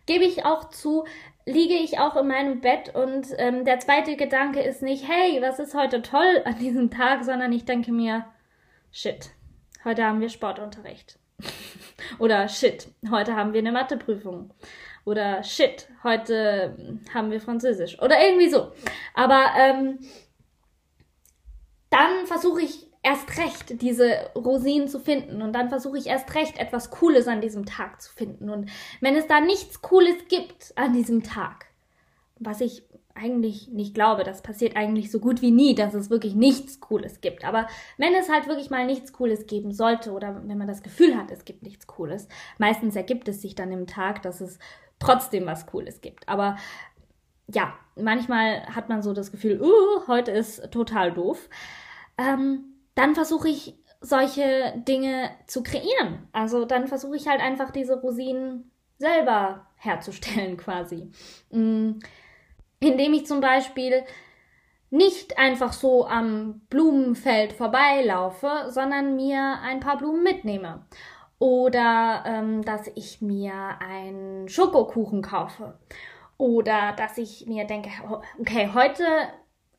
gebe 0.05 0.23
ich 0.23 0.45
auch 0.45 0.69
zu, 0.69 1.05
liege 1.45 1.73
ich 1.73 1.99
auch 1.99 2.15
in 2.15 2.27
meinem 2.27 2.61
Bett 2.61 2.93
und 2.95 3.27
ähm, 3.37 3.65
der 3.65 3.79
zweite 3.79 4.15
Gedanke 4.15 4.61
ist 4.61 4.81
nicht, 4.81 5.07
hey, 5.07 5.41
was 5.41 5.59
ist 5.59 5.75
heute 5.75 6.01
toll 6.01 6.41
an 6.45 6.57
diesem 6.57 6.91
Tag, 6.91 7.23
sondern 7.23 7.51
ich 7.51 7.65
denke 7.65 7.91
mir, 7.91 8.25
shit, 8.91 9.31
heute 9.83 10.05
haben 10.05 10.21
wir 10.21 10.29
Sportunterricht. 10.29 11.19
Oder 12.19 12.47
shit, 12.47 12.87
heute 13.09 13.35
haben 13.35 13.53
wir 13.53 13.59
eine 13.59 13.71
Matheprüfung. 13.71 14.53
Oder 15.05 15.43
shit, 15.43 15.87
heute 16.03 16.99
haben 17.13 17.31
wir 17.31 17.41
Französisch. 17.41 17.99
Oder 18.01 18.21
irgendwie 18.23 18.49
so. 18.49 18.71
Aber 19.13 19.47
ähm, 19.57 19.99
dann 21.89 22.25
versuche 22.25 22.61
ich 22.61 22.87
erst 23.03 23.37
recht 23.37 23.81
diese 23.81 24.29
Rosinen 24.35 24.87
zu 24.87 24.99
finden 24.99 25.41
und 25.41 25.53
dann 25.53 25.69
versuche 25.69 25.97
ich 25.97 26.05
erst 26.05 26.33
recht 26.35 26.57
etwas 26.59 26.91
Cooles 26.91 27.27
an 27.27 27.41
diesem 27.41 27.65
Tag 27.65 28.01
zu 28.01 28.11
finden. 28.11 28.49
Und 28.49 28.69
wenn 28.99 29.15
es 29.15 29.27
da 29.27 29.39
nichts 29.39 29.81
Cooles 29.81 30.27
gibt 30.29 30.73
an 30.75 30.93
diesem 30.93 31.23
Tag, 31.23 31.65
was 32.39 32.61
ich 32.61 32.83
eigentlich 33.15 33.69
nicht 33.69 33.93
glaube, 33.93 34.23
das 34.23 34.41
passiert 34.41 34.75
eigentlich 34.75 35.11
so 35.11 35.19
gut 35.19 35.41
wie 35.41 35.51
nie, 35.51 35.75
dass 35.75 35.93
es 35.93 36.09
wirklich 36.09 36.35
nichts 36.35 36.79
Cooles 36.79 37.21
gibt. 37.21 37.45
Aber 37.45 37.67
wenn 37.97 38.13
es 38.15 38.29
halt 38.29 38.47
wirklich 38.47 38.69
mal 38.69 38.85
nichts 38.85 39.13
Cooles 39.13 39.47
geben 39.47 39.71
sollte 39.71 40.11
oder 40.11 40.41
wenn 40.45 40.57
man 40.57 40.67
das 40.67 40.83
Gefühl 40.83 41.15
hat, 41.17 41.31
es 41.31 41.45
gibt 41.45 41.63
nichts 41.63 41.87
Cooles, 41.87 42.27
meistens 42.57 42.95
ergibt 42.95 43.27
es 43.27 43.41
sich 43.41 43.55
dann 43.55 43.71
im 43.71 43.87
Tag, 43.87 44.21
dass 44.23 44.41
es 44.41 44.59
trotzdem 44.99 45.45
was 45.45 45.65
Cooles 45.65 46.01
gibt. 46.01 46.27
Aber 46.29 46.57
ja, 47.47 47.73
manchmal 47.95 48.65
hat 48.67 48.89
man 48.89 49.01
so 49.01 49.13
das 49.13 49.31
Gefühl, 49.31 49.61
uh, 49.61 50.07
heute 50.07 50.31
ist 50.31 50.71
total 50.71 51.11
doof. 51.11 51.49
Ähm, 52.17 52.75
dann 52.95 53.15
versuche 53.15 53.49
ich 53.49 53.75
solche 53.99 54.73
Dinge 54.87 55.31
zu 55.47 55.63
kreieren. 55.63 56.27
Also 56.31 56.65
dann 56.65 56.87
versuche 56.87 57.15
ich 57.15 57.27
halt 57.27 57.41
einfach 57.41 57.71
diese 57.71 57.99
Rosinen 57.99 58.71
selber 58.97 59.67
herzustellen 59.75 60.57
quasi. 60.57 61.11
Mm 61.51 61.99
indem 62.81 63.13
ich 63.13 63.25
zum 63.25 63.39
Beispiel 63.39 64.03
nicht 64.89 65.37
einfach 65.37 65.71
so 65.71 66.05
am 66.05 66.61
Blumenfeld 66.69 67.53
vorbeilaufe, 67.53 68.65
sondern 68.69 69.15
mir 69.15 69.59
ein 69.63 69.79
paar 69.79 69.97
Blumen 69.97 70.23
mitnehme. 70.23 70.85
Oder 71.39 72.23
ähm, 72.27 72.63
dass 72.63 72.87
ich 72.95 73.21
mir 73.21 73.53
einen 73.79 74.49
Schokokuchen 74.49 75.21
kaufe. 75.21 75.79
Oder 76.37 76.93
dass 76.93 77.17
ich 77.17 77.45
mir 77.47 77.65
denke, 77.65 77.89
okay, 78.39 78.71
heute 78.73 79.05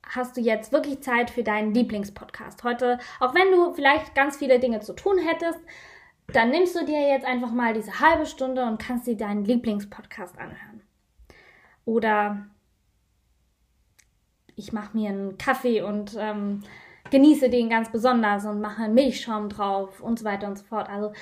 hast 0.03 0.37
du 0.37 0.41
jetzt 0.41 0.73
wirklich 0.73 1.03
Zeit 1.03 1.31
für 1.31 1.43
deinen 1.43 1.75
Lieblingspodcast. 1.75 2.65
Heute, 2.65 2.99
auch 3.21 3.35
wenn 3.35 3.51
du 3.51 3.75
vielleicht 3.75 4.15
ganz 4.15 4.39
viele 4.39 4.59
Dinge 4.59 4.81
zu 4.81 4.95
tun 4.95 5.19
hättest, 5.19 5.61
dann 6.29 6.51
nimmst 6.51 6.75
du 6.75 6.85
dir 6.85 7.09
jetzt 7.09 7.27
einfach 7.27 7.51
mal 7.51 7.75
diese 7.75 8.01
halbe 8.01 8.27
Stunde 8.27 8.65
und 8.65 8.81
kannst 8.81 9.07
dir 9.07 9.17
deinen 9.17 9.45
Lieblingspodcast 9.45 10.39
anhören. 10.39 10.83
Oder 11.85 12.47
ich 14.63 14.73
mache 14.73 14.97
mir 14.97 15.11
einen 15.11 15.39
Kaffee 15.39 15.83
und 15.83 16.17
ähm, 16.19 16.63
genieße 17.11 17.51
den 17.51 17.69
ganz 17.69 17.91
besonders 17.91 18.47
und 18.47 18.61
mache 18.61 18.85
einen 18.85 18.95
Milchschaum 18.95 19.49
drauf 19.49 20.01
und 20.01 20.21
so 20.21 20.25
weiter 20.25 20.47
und 20.47 20.57
so 20.57 20.65
fort. 20.65 20.89
Also 20.89 21.13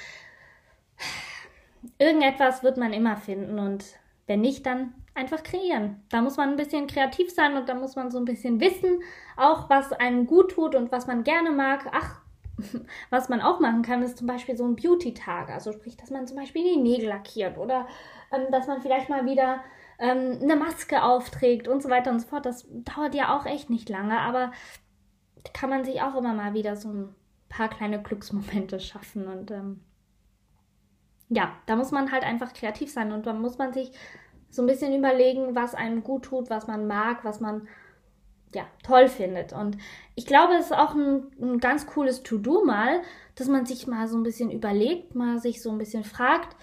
irgendetwas 1.99 2.63
wird 2.63 2.77
man 2.77 2.93
immer 2.93 3.17
finden 3.17 3.59
und 3.59 3.85
wenn 4.27 4.43
nicht, 4.43 4.67
dann 4.67 4.95
einfach 5.15 5.43
kreieren. 5.43 6.03
Da 6.11 6.23
muss 6.23 6.37
man 6.37 6.51
ein 6.51 6.57
bisschen 6.57 6.87
kreativ 6.87 7.31
sein 7.33 7.57
und 7.57 7.69
da 7.69 7.75
muss 7.75 7.97
man 7.97 8.11
so 8.11 8.19
ein 8.19 8.25
bisschen 8.25 8.61
wissen, 8.61 9.03
auch 9.37 9.69
was 9.69 9.93
einem 9.93 10.27
gut 10.27 10.53
tut 10.53 10.75
und 10.75 10.93
was 10.93 11.07
man 11.07 11.25
gerne 11.25 11.51
mag. 11.51 11.91
Ach, 11.93 12.21
was 13.11 13.29
man 13.29 13.41
auch 13.41 13.59
machen 13.59 13.83
kann, 13.83 14.03
ist 14.03 14.19
zum 14.19 14.27
Beispiel 14.27 14.57
so 14.57 14.65
ein 14.65 14.77
Beauty-Tag. 14.77 15.51
Also 15.51 15.73
sprich, 15.73 15.97
dass 15.97 16.11
man 16.11 16.27
zum 16.27 16.37
Beispiel 16.37 16.63
die 16.63 16.81
Nägel 16.81 17.09
lackiert 17.09 17.59
oder 17.59 17.89
ähm, 18.33 18.53
dass 18.53 18.69
man 18.69 18.83
vielleicht 18.83 19.09
mal 19.09 19.27
wieder 19.27 19.61
ähm, 20.01 20.39
eine 20.43 20.57
Maske 20.57 21.03
aufträgt 21.03 21.69
und 21.69 21.83
so 21.83 21.91
weiter 21.91 22.11
und 22.11 22.21
so 22.21 22.29
fort. 22.29 22.47
Das 22.47 22.67
dauert 22.71 23.15
ja 23.15 23.37
auch 23.37 23.47
echt 23.47 23.71
nicht 23.71 23.89
lange, 23.89 24.19
aber 24.19 24.53
kann 25.55 25.71
man 25.71 25.85
sich 25.85 26.03
auch 26.03 26.17
immer 26.17 26.35
mal 26.35 26.55
wieder 26.55 26.77
so 26.77 26.89
ein 26.89 27.15
paar 27.49 27.69
kleine 27.69 28.03
Glücksmomente 28.03 28.81
schaffen 28.81 29.27
und 29.27 29.51
ähm, 29.51 29.81
ja, 31.29 31.53
da 31.67 31.77
muss 31.77 31.93
man 31.93 32.11
halt 32.11 32.25
einfach 32.25 32.53
kreativ 32.53 32.93
sein 32.93 33.13
und 33.13 33.27
da 33.27 33.33
muss 33.33 33.57
man 33.57 33.73
sich 33.73 33.93
so 34.51 34.63
ein 34.63 34.67
bisschen 34.67 34.93
überlegen, 34.93 35.55
was 35.55 35.77
einem 35.77 36.03
gut 36.03 36.25
tut, 36.25 36.51
was 36.51 36.67
man 36.67 36.89
mag, 36.89 37.25
was 37.25 37.41
man 37.41 37.69
ja 38.53 38.67
toll 38.83 39.07
findet. 39.09 39.53
Und 39.53 39.79
ich 40.17 40.27
glaube, 40.27 40.55
es 40.55 40.67
ist 40.67 40.77
auch 40.77 40.95
ein, 40.95 41.31
ein 41.41 41.59
ganz 41.61 41.87
cooles 41.87 42.25
To-Do 42.25 42.65
mal, 42.65 43.03
dass 43.37 43.47
man 43.47 43.65
sich 43.65 43.87
mal 43.87 44.09
so 44.09 44.17
ein 44.17 44.25
bisschen 44.25 44.51
überlegt, 44.51 45.15
mal 45.15 45.39
sich 45.39 45.63
so 45.63 45.71
ein 45.71 45.79
bisschen 45.79 46.03
fragt, 46.03 46.57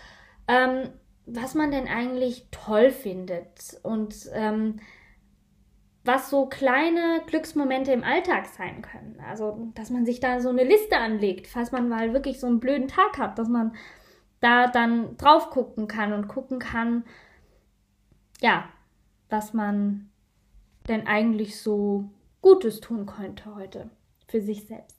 ähm, 0.50 0.89
was 1.27 1.53
man 1.55 1.71
denn 1.71 1.87
eigentlich 1.87 2.47
toll 2.51 2.89
findet 2.89 3.79
und 3.83 4.29
ähm, 4.33 4.79
was 6.05 6.29
so 6.29 6.45
kleine 6.45 7.21
Glücksmomente 7.27 7.91
im 7.91 8.03
Alltag 8.03 8.45
sein 8.45 8.81
können. 8.81 9.19
Also, 9.27 9.71
dass 9.75 9.89
man 9.89 10.05
sich 10.05 10.21
da 10.21 10.39
so 10.39 10.49
eine 10.49 10.63
Liste 10.63 10.97
anlegt, 10.97 11.47
falls 11.47 11.73
man 11.73 11.89
mal 11.89 12.13
wirklich 12.13 12.39
so 12.39 12.47
einen 12.47 12.61
blöden 12.61 12.87
Tag 12.87 13.17
hat, 13.17 13.37
dass 13.37 13.49
man 13.49 13.75
da 14.39 14.67
dann 14.67 15.17
drauf 15.17 15.49
gucken 15.49 15.87
kann 15.87 16.13
und 16.13 16.29
gucken 16.29 16.59
kann, 16.59 17.03
ja, 18.39 18.69
was 19.29 19.53
man 19.53 20.09
denn 20.87 21.07
eigentlich 21.07 21.59
so 21.59 22.09
Gutes 22.41 22.79
tun 22.79 23.05
könnte 23.05 23.53
heute 23.53 23.89
für 24.27 24.39
sich 24.39 24.65
selbst. 24.65 24.96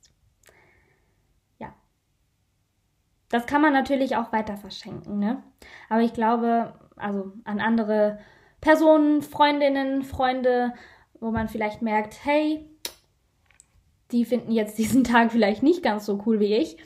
Das 3.28 3.46
kann 3.46 3.60
man 3.60 3.72
natürlich 3.72 4.16
auch 4.16 4.32
weiter 4.32 4.56
verschenken, 4.56 5.18
ne? 5.18 5.42
Aber 5.88 6.00
ich 6.00 6.14
glaube, 6.14 6.72
also 6.96 7.32
an 7.44 7.60
andere 7.60 8.18
Personen, 8.60 9.22
Freundinnen, 9.22 10.02
Freunde, 10.02 10.72
wo 11.20 11.30
man 11.30 11.48
vielleicht 11.48 11.82
merkt, 11.82 12.24
hey, 12.24 12.68
die 14.12 14.24
finden 14.24 14.52
jetzt 14.52 14.78
diesen 14.78 15.04
Tag 15.04 15.32
vielleicht 15.32 15.62
nicht 15.62 15.82
ganz 15.82 16.06
so 16.06 16.22
cool 16.26 16.40
wie 16.40 16.54
ich, 16.54 16.76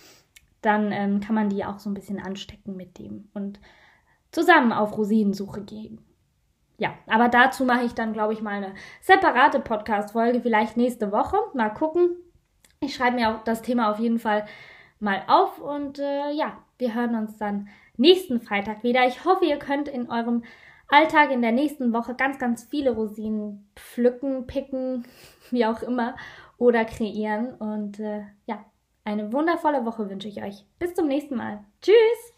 dann 0.61 0.93
ähm, 0.93 1.21
kann 1.21 1.35
man 1.35 1.49
die 1.49 1.65
auch 1.65 1.79
so 1.79 1.91
ein 1.91 1.95
bisschen 1.95 2.21
anstecken 2.21 2.77
mit 2.77 2.99
dem 2.99 3.29
und 3.35 3.61
zusammen 4.31 4.73
auf 4.73 4.97
Rosinensuche 4.97 5.63
gehen. 5.63 6.01
Ja, 6.79 6.95
aber 7.07 7.29
dazu 7.29 7.65
mache 7.65 7.85
ich 7.85 7.93
dann, 7.93 8.13
glaube 8.13 8.33
ich, 8.33 8.43
mal 8.43 8.55
eine 8.55 8.75
separate 9.01 9.61
Podcast-Folge, 9.61 10.41
vielleicht 10.41 10.77
nächste 10.77 11.13
Woche. 11.13 11.37
Mal 11.55 11.71
gucken. 11.71 12.17
Ich 12.81 12.95
schreibe 12.95 13.17
mir 13.17 13.31
auch 13.31 13.45
das 13.45 13.63
Thema 13.63 13.91
auf 13.91 14.01
jeden 14.01 14.19
Fall 14.19 14.47
mal 15.03 15.23
auf 15.27 15.59
und 15.61 15.99
äh, 15.99 16.31
ja, 16.31 16.59
wir 16.79 16.95
hören 16.95 17.17
uns 17.17 17.37
dann 17.37 17.69
nächsten 17.97 18.41
Freitag 18.41 18.83
wieder. 18.83 19.07
Ich 19.07 19.25
hoffe, 19.25 19.45
ihr 19.45 19.59
könnt 19.59 19.89
in 19.89 20.09
eurem 20.09 20.45
Alltag 20.89 21.31
in 21.31 21.43
der 21.43 21.53
nächsten 21.53 21.93
Woche 21.93 22.15
ganz, 22.15 22.39
ganz 22.39 22.65
viele 22.65 22.93
Rosinen 22.93 23.69
pflücken, 23.77 24.47
picken, 24.47 25.05
wie 25.51 25.67
auch 25.67 25.83
immer, 25.83 26.17
oder 26.57 26.85
kreieren. 26.85 27.55
Und 27.55 27.99
äh, 27.99 28.23
ja, 28.47 28.65
eine 29.05 29.33
wundervolle 29.33 29.85
Woche 29.85 30.09
wünsche 30.09 30.29
ich 30.29 30.43
euch. 30.43 30.65
Bis 30.79 30.95
zum 30.95 31.09
nächsten 31.09 31.37
Mal. 31.37 31.65
Tschüss! 31.81 32.32